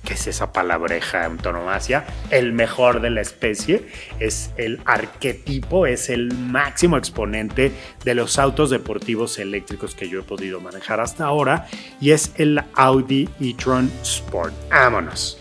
¿Qué 0.03 0.15
es 0.15 0.27
esa 0.27 0.51
palabreja 0.51 1.23
antonomasia? 1.23 2.05
El 2.29 2.51
mejor 2.51 2.99
de 2.99 3.09
la 3.09 3.21
especie, 3.21 3.87
es 4.19 4.51
el 4.57 4.81
arquetipo, 4.85 5.85
es 5.85 6.09
el 6.09 6.33
máximo 6.33 6.97
exponente 6.97 7.71
de 8.03 8.13
los 8.13 8.37
autos 8.37 8.69
deportivos 8.69 9.39
eléctricos 9.39 9.95
que 9.95 10.09
yo 10.09 10.19
he 10.19 10.23
podido 10.23 10.59
manejar 10.59 10.99
hasta 10.99 11.23
ahora 11.23 11.67
y 12.01 12.11
es 12.11 12.33
el 12.35 12.61
Audi 12.75 13.29
e-tron 13.39 13.89
Sport. 14.01 14.53
Vámonos. 14.69 15.39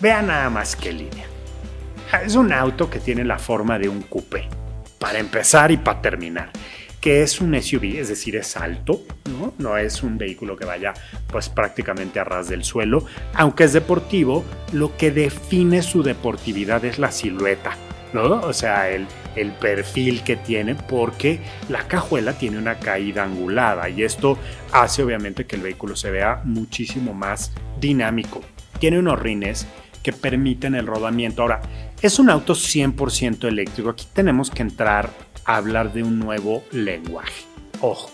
Vean 0.00 0.28
nada 0.28 0.48
más 0.48 0.76
qué 0.76 0.92
línea. 0.92 1.26
Es 2.24 2.36
un 2.36 2.52
auto 2.52 2.88
que 2.88 3.00
tiene 3.00 3.22
la 3.24 3.38
forma 3.38 3.78
de 3.78 3.90
un 3.90 4.00
coupé, 4.02 4.48
para 4.98 5.18
empezar 5.18 5.70
y 5.70 5.76
para 5.76 6.00
terminar 6.00 6.50
que 7.00 7.22
es 7.22 7.40
un 7.40 7.60
SUV, 7.60 7.98
es 7.98 8.08
decir, 8.08 8.36
es 8.36 8.56
alto, 8.56 9.02
¿no? 9.30 9.54
No 9.58 9.76
es 9.78 10.02
un 10.02 10.18
vehículo 10.18 10.56
que 10.56 10.66
vaya 10.66 10.92
pues 11.28 11.48
prácticamente 11.48 12.20
a 12.20 12.24
ras 12.24 12.48
del 12.48 12.62
suelo, 12.62 13.04
aunque 13.34 13.64
es 13.64 13.72
deportivo, 13.72 14.44
lo 14.72 14.96
que 14.96 15.10
define 15.10 15.82
su 15.82 16.02
deportividad 16.02 16.84
es 16.84 16.98
la 16.98 17.10
silueta, 17.10 17.76
¿no? 18.12 18.40
O 18.42 18.52
sea, 18.52 18.90
el, 18.90 19.06
el 19.34 19.52
perfil 19.52 20.22
que 20.22 20.36
tiene 20.36 20.74
porque 20.74 21.40
la 21.68 21.86
cajuela 21.88 22.34
tiene 22.34 22.58
una 22.58 22.78
caída 22.78 23.24
angulada 23.24 23.88
y 23.88 24.02
esto 24.02 24.38
hace 24.72 25.02
obviamente 25.02 25.46
que 25.46 25.56
el 25.56 25.62
vehículo 25.62 25.96
se 25.96 26.10
vea 26.10 26.42
muchísimo 26.44 27.14
más 27.14 27.52
dinámico. 27.80 28.42
Tiene 28.78 28.98
unos 28.98 29.18
rines 29.18 29.66
que 30.02 30.12
permiten 30.12 30.74
el 30.74 30.86
rodamiento. 30.86 31.42
Ahora, 31.42 31.60
es 32.00 32.18
un 32.18 32.30
auto 32.30 32.54
100% 32.54 33.46
eléctrico. 33.46 33.90
Aquí 33.90 34.06
tenemos 34.12 34.50
que 34.50 34.62
entrar 34.62 35.10
hablar 35.44 35.92
de 35.92 36.02
un 36.02 36.18
nuevo 36.18 36.64
lenguaje. 36.72 37.44
Ojo, 37.80 38.10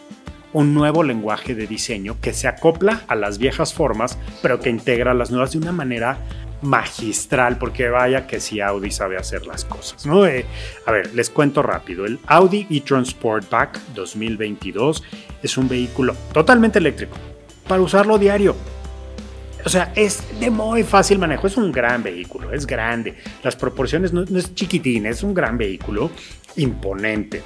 un 0.52 0.72
nuevo 0.72 1.02
lenguaje 1.02 1.54
de 1.54 1.66
diseño 1.66 2.16
que 2.20 2.32
se 2.32 2.48
acopla 2.48 3.02
a 3.08 3.14
las 3.14 3.38
viejas 3.38 3.74
formas, 3.74 4.18
pero 4.42 4.60
que 4.60 4.70
integra 4.70 5.12
las 5.12 5.30
nuevas 5.30 5.52
de 5.52 5.58
una 5.58 5.72
manera 5.72 6.18
magistral, 6.62 7.58
porque 7.58 7.88
vaya 7.88 8.26
que 8.26 8.40
si 8.40 8.60
Audi 8.60 8.90
sabe 8.90 9.16
hacer 9.16 9.46
las 9.46 9.64
cosas, 9.64 10.06
¿no? 10.06 10.26
Eh, 10.26 10.46
a 10.86 10.92
ver, 10.92 11.14
les 11.14 11.30
cuento 11.30 11.62
rápido. 11.62 12.06
El 12.06 12.18
Audi 12.26 12.66
e-tron 12.70 13.04
Sportback 13.04 13.78
2022 13.94 15.02
es 15.42 15.58
un 15.58 15.68
vehículo 15.68 16.14
totalmente 16.32 16.78
eléctrico, 16.78 17.16
para 17.68 17.82
usarlo 17.82 18.18
diario. 18.18 18.56
O 19.64 19.68
sea, 19.68 19.92
es 19.96 20.22
de 20.38 20.48
muy 20.48 20.84
fácil 20.84 21.18
manejo. 21.18 21.48
Es 21.48 21.56
un 21.56 21.72
gran 21.72 22.00
vehículo, 22.00 22.52
es 22.52 22.66
grande. 22.66 23.16
Las 23.42 23.56
proporciones 23.56 24.12
no, 24.12 24.24
no 24.24 24.38
es 24.38 24.54
chiquitín, 24.54 25.06
es 25.06 25.24
un 25.24 25.34
gran 25.34 25.58
vehículo 25.58 26.10
imponente. 26.56 27.42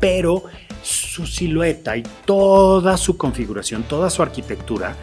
Pero 0.00 0.44
su 0.82 1.26
silueta 1.26 1.96
y 1.96 2.02
toda 2.24 2.96
su 2.96 3.16
configuración, 3.16 3.82
toda 3.82 4.10
su 4.10 4.22
arquitectura, 4.22 4.94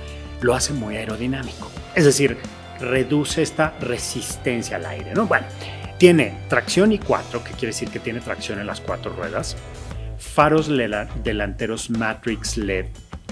lo 0.42 0.54
hace 0.54 0.74
muy 0.74 0.96
aerodinámico. 0.96 1.72
Es 1.96 2.06
decir, 2.06 2.38
reduce 2.80 3.42
esta 3.42 3.74
resistencia 3.80 4.78
al 4.78 4.86
aire, 4.86 5.14
¿no? 5.14 5.28
Bueno, 5.28 5.48
tiene 5.98 6.38
tracción 6.50 6.92
y 6.92 7.00
4, 7.00 7.44
que 7.44 7.52
quiere 7.52 7.68
decir 7.68 7.90
que 7.90 8.00
tiene 8.00 8.20
tracción 8.20 8.60
en 8.60 8.68
las 8.68 8.82
cuatro 8.82 9.14
ruedas, 9.14 9.56
faros 10.18 10.70
delanteros 11.24 11.90
Matrix 11.90 12.58
LED 12.58 12.88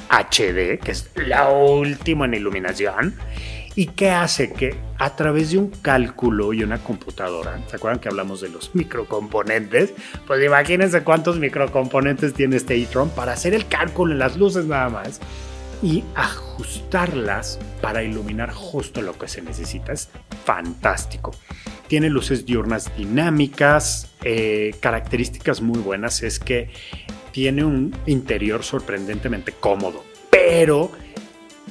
HD, 0.10 0.80
que 0.80 0.92
es 0.92 1.10
la 1.16 1.50
última 1.50 2.26
en 2.26 2.36
iluminación, 2.36 3.16
y 3.76 3.88
que 3.88 4.12
hace 4.12 4.54
que 4.54 4.76
a 5.00 5.16
través 5.16 5.52
de 5.52 5.58
un 5.58 5.70
cálculo 5.70 6.54
y 6.54 6.64
una 6.64 6.78
computadora, 6.84 7.60
¿se 7.68 7.76
acuerdan 7.76 8.00
que 8.00 8.10
hablamos 8.10 8.42
de 8.42 8.50
los 8.50 8.74
microcomponentes? 8.76 9.94
Pues 10.28 10.44
imagínense 10.44 11.04
cuántos 11.04 11.40
microcomponentes 11.40 12.34
tiene 12.34 12.56
este 12.56 12.76
e-tron 12.76 13.10
para 13.10 13.34
hacer 13.34 13.54
el 13.54 13.68
cálculo 13.68 14.14
en 14.14 14.20
las 14.20 14.38
luces 14.38 14.66
nada 14.66 14.90
más 14.90 15.20
y 15.82 16.04
ajustarlas 16.16 17.60
para 17.82 18.04
iluminar 18.04 18.52
justo 18.54 19.02
lo 19.02 19.18
que 19.18 19.28
se 19.28 19.42
necesita. 19.42 19.92
Es 19.92 20.10
fantástico. 20.46 21.32
Tiene 21.88 22.10
luces 22.10 22.46
diurnas 22.46 22.96
dinámicas, 22.96 24.10
eh, 24.24 24.76
características 24.80 25.62
muy 25.62 25.80
buenas 25.80 26.24
es 26.24 26.40
que 26.40 26.70
tiene 27.32 27.66
un 27.66 27.94
interior 28.06 28.64
sorprendentemente 28.64 29.52
cómodo, 29.52 30.06
pero 30.30 30.92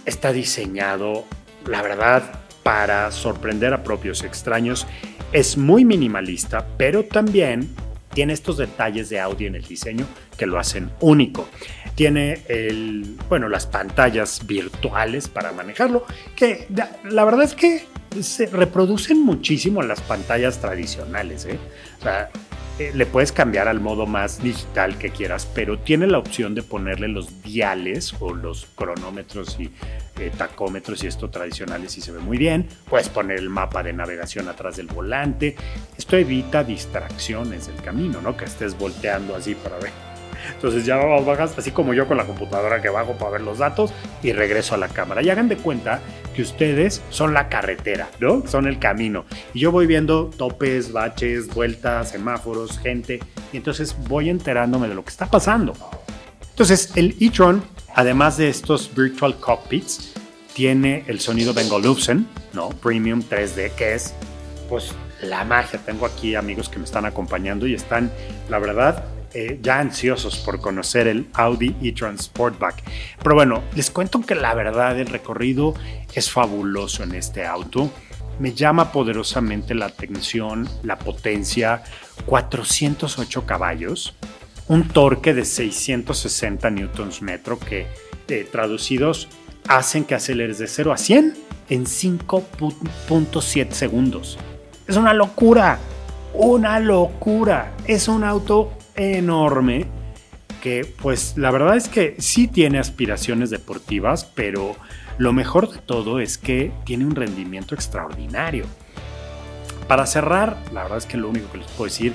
está 0.05 0.32
diseñado, 0.32 1.24
la 1.67 1.83
verdad, 1.83 2.43
para 2.63 3.11
sorprender 3.11 3.75
a 3.75 3.83
propios 3.83 4.23
extraños. 4.25 4.87
Es 5.33 5.57
muy 5.57 5.85
minimalista, 5.85 6.67
pero 6.77 7.05
también 7.05 7.71
tiene 8.13 8.35
estos 8.35 8.59
detalles 8.59 9.09
de 9.09 9.21
audio 9.21 9.49
en 9.49 9.55
el 9.55 9.65
diseño 9.65 10.07
que 10.37 10.47
lo 10.47 10.59
hacen 10.59 10.91
único. 11.01 11.49
Tiene 11.95 12.43
el, 12.49 13.17
bueno, 13.29 13.49
las 13.49 13.67
pantallas 13.67 14.47
virtuales 14.47 15.29
para 15.29 15.53
manejarlo, 15.53 16.05
que 16.37 16.67
la 17.05 17.25
verdad 17.25 17.43
es 17.43 17.55
que 17.55 17.87
se 18.21 18.47
reproducen 18.47 19.23
muchísimo 19.25 19.83
las 19.83 20.01
pantallas 20.03 20.59
tradicionales. 20.61 21.47
¿eh? 21.47 21.59
O 22.01 22.03
sea, 22.03 22.31
le 22.93 23.07
puedes 23.07 23.33
cambiar 23.33 23.68
al 23.68 23.80
modo 23.80 24.07
más 24.07 24.43
digital 24.43 24.99
que 24.99 25.11
quieras, 25.11 25.49
pero 25.55 25.78
tiene 25.78 26.07
la 26.07 26.18
opción 26.18 26.55
de 26.55 26.62
ponerle 26.62 27.09
los 27.09 27.43
diales 27.43 28.14
o 28.20 28.35
los 28.35 28.66
cronómetros 28.74 29.57
y 29.61 29.70
eh, 30.18 30.30
tacómetros 30.37 31.05
y 31.05 31.07
esto 31.07 31.30
tradicionales 31.30 31.97
y 31.99 32.01
se 32.01 32.12
ve 32.12 32.18
muy 32.18 32.39
bien. 32.39 32.68
Puedes 32.89 33.09
poner 33.09 33.39
el 33.39 33.49
mapa 33.49 33.83
de 33.83 33.93
navegación 33.93 34.49
atrás 34.49 34.76
del 34.76 34.87
volante. 34.87 35.57
Esto 35.97 36.16
evita 36.16 36.64
distracciones 36.64 37.66
del 37.68 37.76
camino, 37.76 38.20
¿no? 38.20 38.37
Que 38.37 38.47
estés 38.47 38.76
volteando 38.76 39.37
así 39.37 39.55
para 39.55 39.78
ver 39.78 40.12
entonces 40.55 40.84
ya 40.84 40.97
bajas, 40.97 41.57
así 41.59 41.70
como 41.70 41.95
yo 41.95 42.07
con 42.07 42.16
la 42.16 42.24
computadora 42.24 42.80
que 42.80 42.88
bajo 42.88 43.12
para 43.12 43.32
ver 43.32 43.40
los 43.43 43.59
datos 43.59 43.93
y 44.22 44.32
regreso 44.32 44.74
a 44.74 44.78
la 44.78 44.88
cámara. 44.88 45.22
Y 45.22 45.30
hagan 45.30 45.49
de 45.49 45.57
cuenta 45.57 46.01
que 46.34 46.43
ustedes 46.43 47.03
son 47.11 47.34
la 47.34 47.49
carretera, 47.49 48.09
¿no? 48.20 48.47
Son 48.47 48.66
el 48.66 48.78
camino. 48.78 49.24
Y 49.55 49.61
yo 49.61 49.72
voy 49.72 49.86
viendo 49.86 50.30
topes, 50.36 50.93
baches, 50.93 51.49
vueltas, 51.49 52.11
semáforos, 52.11 52.78
gente. 52.78 53.20
Y 53.53 53.57
entonces 53.57 53.97
voy 54.09 54.30
enterándome 54.30 54.88
de 54.88 54.95
lo 54.95 55.05
que 55.05 55.11
está 55.11 55.26
pasando. 55.26 55.74
Entonces 56.51 56.93
el 56.97 57.16
e-tron, 57.20 57.62
además 57.95 58.36
de 58.36 58.49
estos 58.49 58.95
virtual 58.95 59.36
cockpits, 59.36 60.14
tiene 60.55 61.05
el 61.07 61.20
sonido 61.20 61.55
Bang 61.55 61.72
Olufsen, 61.72 62.26
¿no? 62.53 62.68
Premium 62.68 63.22
3D, 63.22 63.72
que 63.72 63.95
es 63.95 64.14
pues 64.68 64.93
la 65.22 65.45
magia. 65.45 65.80
Tengo 65.84 66.07
aquí 66.07 66.34
amigos 66.34 66.68
que 66.68 66.78
me 66.78 66.84
están 66.84 67.07
acompañando 67.07 67.66
y 67.66 67.74
están, 67.74 68.11
la 68.49 68.59
verdad, 68.59 69.05
eh, 69.35 69.59
ya 69.62 69.78
ansiosos 69.78 70.39
por 70.39 70.61
conocer 70.61 71.07
el 71.07 71.26
Audi 71.35 71.74
e-tron 71.83 72.18
Sportback. 72.18 72.83
Pero 73.22 73.35
bueno, 73.35 73.62
les 73.74 73.91
cuento 73.91 74.20
que 74.20 74.35
la 74.35 74.55
verdad 74.55 74.99
el 74.99 75.07
recorrido 75.07 75.74
es 76.14 76.30
fabuloso 76.30 77.03
en 77.03 77.14
este 77.14 77.47
auto. 77.47 77.91
Me 78.39 78.53
llama 78.53 78.93
poderosamente 78.93 79.74
la 79.74 79.87
atención 79.87 80.68
la 80.83 80.99
potencia, 80.99 81.83
408 82.26 83.47
caballos, 83.47 84.14
un 84.68 84.89
torque 84.89 85.35
de 85.35 85.45
660 85.45 86.70
newtons 86.70 87.22
metro 87.22 87.59
que 87.59 87.87
eh, 88.28 88.49
traducidos 88.51 89.28
hacen 89.68 90.05
que 90.05 90.14
aceleres 90.14 90.59
de 90.59 90.66
0 90.66 90.93
a 90.93 90.97
100 90.97 91.35
en 91.68 91.85
5.7 91.85 93.70
segundos. 93.72 94.39
Es 94.87 94.97
una 94.97 95.14
locura, 95.14 95.78
una 96.35 96.80
locura. 96.80 97.72
Es 97.87 98.09
un 98.09 98.24
auto 98.24 98.72
enorme 98.97 99.86
que 100.62 100.86
pues 101.03 101.34
la 101.36 101.51
verdad 101.51 101.76
es 101.76 101.88
que 101.88 102.14
sí 102.18 102.47
tiene 102.47 102.78
aspiraciones 102.78 103.51
deportivas, 103.51 104.24
pero 104.24 104.76
lo 105.18 105.32
mejor 105.32 105.70
de 105.70 105.78
todo 105.78 106.20
es 106.20 106.38
que 106.38 106.72
tiene 106.84 107.05
un 107.05 107.16
rendimiento 107.16 107.74
extraordinario. 107.74 108.64
Para 109.88 110.07
cerrar, 110.07 110.57
la 110.72 110.84
verdad 110.84 110.99
es 110.99 111.07
que 111.07 111.16
lo 111.16 111.28
único 111.28 111.51
que 111.51 111.59
les 111.59 111.66
puedo 111.68 111.84
decir, 111.84 112.14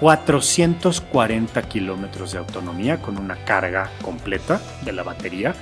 440 0.00 1.62
kilómetros 1.62 2.32
de 2.32 2.38
autonomía 2.38 3.00
con 3.02 3.18
una 3.18 3.44
carga 3.44 3.90
completa 4.02 4.60
de 4.84 4.92
la 4.92 5.02
batería. 5.02 5.54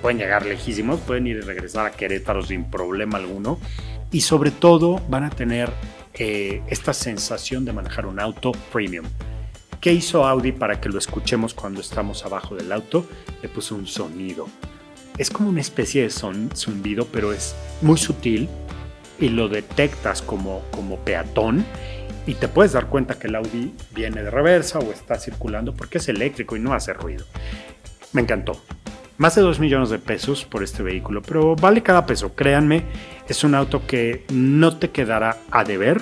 Pueden 0.00 0.18
llegar 0.18 0.46
lejísimos, 0.46 1.00
pueden 1.00 1.26
ir 1.26 1.36
y 1.36 1.40
regresar 1.40 1.86
a 1.86 1.90
Querétaro 1.90 2.42
sin 2.42 2.64
problema 2.64 3.18
alguno. 3.18 3.58
Y 4.10 4.22
sobre 4.22 4.50
todo 4.50 5.00
van 5.08 5.24
a 5.24 5.30
tener 5.30 5.70
eh, 6.14 6.62
esta 6.68 6.94
sensación 6.94 7.64
de 7.64 7.72
manejar 7.72 8.06
un 8.06 8.20
auto 8.20 8.52
premium. 8.72 9.04
¿Qué 9.84 9.92
hizo 9.92 10.24
Audi 10.24 10.52
para 10.52 10.80
que 10.80 10.88
lo 10.88 10.96
escuchemos 10.96 11.52
cuando 11.52 11.82
estamos 11.82 12.24
abajo 12.24 12.54
del 12.54 12.72
auto? 12.72 13.04
Le 13.42 13.50
puso 13.50 13.74
un 13.74 13.86
sonido. 13.86 14.48
Es 15.18 15.28
como 15.28 15.50
una 15.50 15.60
especie 15.60 16.00
de 16.00 16.08
son, 16.08 16.48
zumbido, 16.56 17.06
pero 17.12 17.34
es 17.34 17.54
muy 17.82 17.98
sutil 17.98 18.48
y 19.20 19.28
lo 19.28 19.50
detectas 19.50 20.22
como, 20.22 20.62
como 20.70 20.96
peatón 21.00 21.66
y 22.26 22.32
te 22.32 22.48
puedes 22.48 22.72
dar 22.72 22.86
cuenta 22.86 23.18
que 23.18 23.26
el 23.26 23.34
Audi 23.34 23.74
viene 23.94 24.22
de 24.22 24.30
reversa 24.30 24.78
o 24.78 24.90
está 24.90 25.18
circulando 25.18 25.74
porque 25.74 25.98
es 25.98 26.08
eléctrico 26.08 26.56
y 26.56 26.60
no 26.60 26.72
hace 26.72 26.94
ruido. 26.94 27.26
Me 28.14 28.22
encantó. 28.22 28.62
Más 29.18 29.34
de 29.34 29.42
2 29.42 29.60
millones 29.60 29.90
de 29.90 29.98
pesos 29.98 30.46
por 30.46 30.62
este 30.62 30.82
vehículo, 30.82 31.20
pero 31.20 31.56
vale 31.56 31.82
cada 31.82 32.06
peso. 32.06 32.34
Créanme, 32.34 32.84
es 33.28 33.44
un 33.44 33.54
auto 33.54 33.86
que 33.86 34.24
no 34.32 34.78
te 34.78 34.88
quedará 34.88 35.36
a 35.50 35.62
deber 35.62 36.00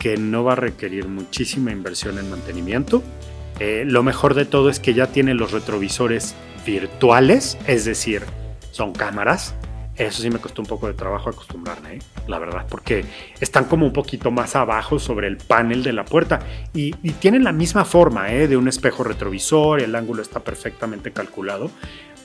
que 0.00 0.16
no 0.16 0.42
va 0.42 0.54
a 0.54 0.56
requerir 0.56 1.06
muchísima 1.06 1.70
inversión 1.70 2.18
en 2.18 2.28
mantenimiento. 2.28 3.04
Eh, 3.60 3.84
lo 3.86 4.02
mejor 4.02 4.34
de 4.34 4.46
todo 4.46 4.70
es 4.70 4.80
que 4.80 4.94
ya 4.94 5.06
tiene 5.08 5.34
los 5.34 5.52
retrovisores 5.52 6.34
virtuales, 6.66 7.58
es 7.66 7.84
decir, 7.84 8.22
son 8.72 8.92
cámaras. 8.92 9.54
Eso 9.96 10.22
sí 10.22 10.30
me 10.30 10.38
costó 10.38 10.62
un 10.62 10.68
poco 10.68 10.86
de 10.86 10.94
trabajo 10.94 11.28
acostumbrarme, 11.28 11.96
¿eh? 11.96 11.98
la 12.26 12.38
verdad, 12.38 12.64
porque 12.70 13.04
están 13.38 13.66
como 13.66 13.84
un 13.84 13.92
poquito 13.92 14.30
más 14.30 14.56
abajo 14.56 14.98
sobre 14.98 15.28
el 15.28 15.36
panel 15.36 15.82
de 15.82 15.92
la 15.92 16.06
puerta 16.06 16.40
y, 16.72 16.92
tienen 17.20 17.44
la 17.44 17.52
misma 17.52 17.84
forma 17.84 18.32
¿eh? 18.32 18.48
de 18.48 18.56
un 18.56 18.66
espejo 18.66 19.04
retrovisor, 19.04 19.82
el 19.82 19.94
ángulo 19.94 20.22
está 20.22 20.40
perfectamente 20.40 21.12
calculado, 21.12 21.70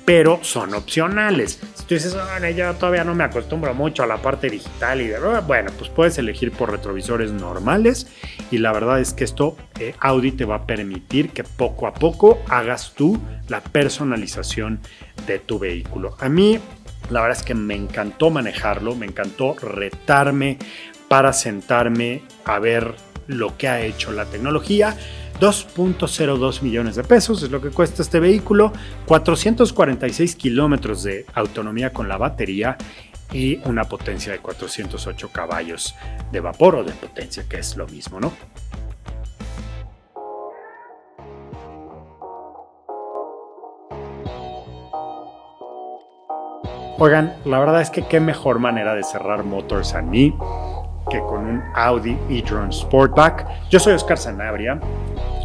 pero 0.05 0.39
son 0.43 0.75
opcionales. 0.75 1.59
Si 1.73 1.83
tú 1.85 1.95
dices, 1.95 2.13
bueno, 2.13 2.49
yo 2.49 2.73
todavía 2.75 3.03
no 3.03 3.15
me 3.15 3.23
acostumbro 3.23 3.73
mucho 3.73 4.03
a 4.03 4.07
la 4.07 4.17
parte 4.17 4.49
digital 4.49 5.01
y 5.01 5.07
de 5.07 5.19
bueno, 5.19 5.71
pues 5.77 5.89
puedes 5.89 6.17
elegir 6.19 6.51
por 6.51 6.71
retrovisores 6.71 7.31
normales 7.31 8.07
y 8.51 8.59
la 8.59 8.71
verdad 8.71 8.99
es 8.99 9.13
que 9.13 9.23
esto 9.23 9.57
eh, 9.79 9.95
Audi 9.99 10.31
te 10.31 10.45
va 10.45 10.55
a 10.55 10.65
permitir 10.67 11.29
que 11.29 11.43
poco 11.43 11.87
a 11.87 11.93
poco 11.93 12.39
hagas 12.47 12.93
tú 12.95 13.19
la 13.49 13.61
personalización 13.61 14.79
de 15.25 15.39
tu 15.39 15.57
vehículo. 15.57 16.15
A 16.19 16.29
mí 16.29 16.59
la 17.09 17.21
verdad 17.21 17.37
es 17.39 17.43
que 17.43 17.55
me 17.55 17.75
encantó 17.75 18.29
manejarlo, 18.29 18.95
me 18.95 19.05
encantó 19.07 19.55
retarme 19.55 20.57
para 21.07 21.33
sentarme 21.33 22.21
a 22.45 22.59
ver 22.59 22.95
lo 23.27 23.57
que 23.57 23.67
ha 23.67 23.81
hecho 23.81 24.11
la 24.11 24.25
tecnología 24.25 24.95
2.02 25.39 26.61
millones 26.61 26.95
de 26.95 27.03
pesos 27.03 27.43
es 27.43 27.51
lo 27.51 27.61
que 27.61 27.69
cuesta 27.69 28.01
este 28.01 28.19
vehículo, 28.19 28.71
446 29.05 30.35
kilómetros 30.35 31.03
de 31.03 31.25
autonomía 31.33 31.91
con 31.91 32.07
la 32.07 32.17
batería 32.17 32.77
y 33.33 33.59
una 33.65 33.83
potencia 33.83 34.31
de 34.31 34.39
408 34.39 35.29
caballos 35.31 35.95
de 36.31 36.39
vapor 36.39 36.75
o 36.75 36.83
de 36.83 36.93
potencia, 36.93 37.45
que 37.49 37.57
es 37.57 37.75
lo 37.75 37.87
mismo, 37.87 38.19
¿no? 38.19 38.31
Oigan, 46.97 47.35
la 47.43 47.59
verdad 47.59 47.81
es 47.81 47.89
que 47.89 48.07
qué 48.07 48.21
mejor 48.21 48.59
manera 48.59 48.95
de 48.95 49.03
cerrar 49.03 49.43
Motors 49.43 49.95
a 49.95 50.01
mí 50.01 50.33
que 51.09 51.19
con 51.19 51.45
un 51.45 51.63
Audi 51.75 52.17
e-tron 52.29 52.71
Sportback. 52.71 53.69
Yo 53.69 53.79
soy 53.79 53.93
Oscar 53.93 54.17
Sanabria 54.17 54.79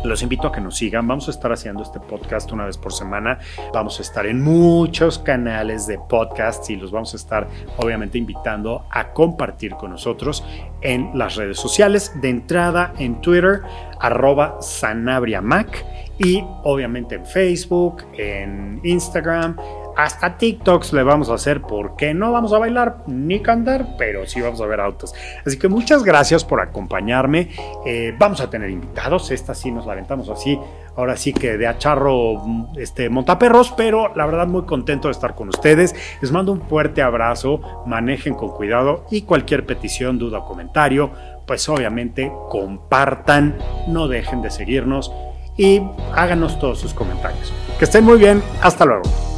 Los 0.05 0.23
invito 0.23 0.49
a 0.49 0.53
que 0.53 0.61
nos 0.61 0.77
sigan. 0.77 1.07
Vamos 1.07 1.29
a 1.29 1.31
estar 1.31 1.53
haciendo 1.53 1.83
este 1.83 2.01
podcast 2.01 2.51
una 2.53 2.65
vez 2.65 2.79
por 2.79 2.93
semana. 2.93 3.39
Vamos 3.73 3.99
a 3.99 4.03
estar 4.03 4.25
en 4.27 4.43
muchos 4.43 5.19
canales 5.19 5.87
de 5.87 5.99
podcasts 5.99 6.71
y 6.71 6.77
los 6.77 6.91
vamos 6.91 7.13
a 7.13 7.17
estar 7.17 7.49
obviamente 7.77 8.17
invitando 8.17 8.87
a 8.91 9.13
compartir 9.13 9.73
con 9.73 9.91
nosotros 9.91 10.43
en 10.81 11.11
las 11.19 11.37
redes 11.37 11.59
sociales. 11.59 12.13
De 12.21 12.31
entrada 12.31 12.95
en 12.99 13.21
Twitter, 13.21 13.63
arroba 14.01 14.57
SanabriaMac 14.61 15.85
y 16.19 16.43
obviamente 16.65 17.17
en 17.17 17.27
Facebook, 17.27 18.05
en 18.17 18.81
Instagram 18.85 19.57
hasta 19.97 20.38
TikToks 20.38 20.93
le 20.93 21.03
vamos 21.03 21.30
a 21.30 21.34
hacer 21.34 21.62
porque 21.62 22.14
no 22.14 22.32
vamos 22.32 22.53
a 22.53 22.59
bailar 22.59 23.05
ni 23.07 23.41
cantar, 23.41 23.97
pero 23.99 24.26
sí 24.26 24.41
vamos 24.41 24.61
a 24.61 24.66
ver 24.66 24.80
autos. 24.80 25.14
Así 25.45 25.59
que 25.59 25.68
muchas 25.68 26.05
gracias 26.05 26.45
por 26.45 26.61
acompañarme. 26.61 27.51
Eh, 27.84 28.14
vamos 28.18 28.41
a 28.41 28.51
tener 28.51 28.70
invitados. 28.70 29.30
Esta 29.30 29.55
sí 29.55 29.70
nos 29.70 29.86
la 29.86 29.93
aventamos 29.93 30.28
así. 30.28 30.59
Ahora 30.97 31.16
sí 31.16 31.32
que 31.32 31.57
de 31.57 31.66
acharro 31.66 32.43
este, 32.76 33.09
montaperros, 33.09 33.72
pero 33.76 34.14
la 34.14 34.26
verdad 34.26 34.47
muy 34.47 34.62
contento 34.62 35.09
de 35.09 35.12
estar 35.12 35.34
con 35.34 35.49
ustedes. 35.49 35.95
Les 36.20 36.32
mando 36.32 36.53
un 36.53 36.62
fuerte 36.62 37.03
abrazo. 37.03 37.61
Manejen 37.86 38.34
con 38.34 38.51
cuidado 38.51 39.05
y 39.11 39.22
cualquier 39.22 39.66
petición, 39.66 40.18
duda 40.18 40.38
o 40.38 40.47
comentario, 40.47 41.11
pues 41.47 41.68
obviamente 41.68 42.32
compartan. 42.49 43.57
No 43.88 44.09
dejen 44.09 44.43
de 44.43 44.51
seguirnos 44.51 45.12
y 45.57 45.82
háganos 46.14 46.59
todos 46.59 46.78
sus 46.78 46.95
comentarios. 46.95 47.53
Que 47.78 47.84
estén 47.84 48.05
muy 48.05 48.18
bien. 48.18 48.43
Hasta 48.62 48.84
luego. 48.84 49.30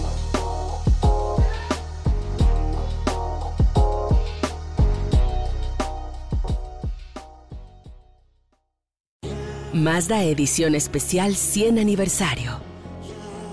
Mazda 9.73 10.23
Edición 10.25 10.75
Especial 10.75 11.35
100 11.35 11.81
Aniversario. 11.81 12.61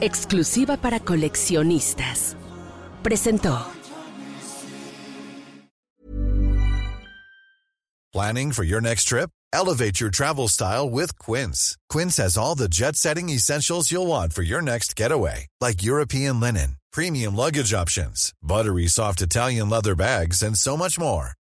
Exclusiva 0.01 0.75
para 0.75 0.99
coleccionistas. 0.99 2.35
Presentó. 3.01 3.65
Planning 8.11 8.51
for 8.51 8.65
your 8.65 8.81
next 8.81 9.05
trip? 9.05 9.29
Elevate 9.53 10.01
your 10.01 10.09
travel 10.09 10.49
style 10.49 10.89
with 10.89 11.17
Quince. 11.19 11.77
Quince 11.89 12.17
has 12.17 12.37
all 12.37 12.53
the 12.53 12.67
jet 12.67 12.97
setting 12.97 13.29
essentials 13.29 13.89
you'll 13.89 14.07
want 14.07 14.33
for 14.33 14.41
your 14.41 14.61
next 14.61 14.97
getaway, 14.97 15.47
like 15.61 15.81
European 15.81 16.41
linen, 16.41 16.75
premium 16.91 17.33
luggage 17.37 17.73
options, 17.73 18.33
buttery 18.43 18.87
soft 18.87 19.21
Italian 19.21 19.69
leather 19.69 19.95
bags, 19.95 20.43
and 20.43 20.57
so 20.57 20.75
much 20.75 20.99
more. 20.99 21.38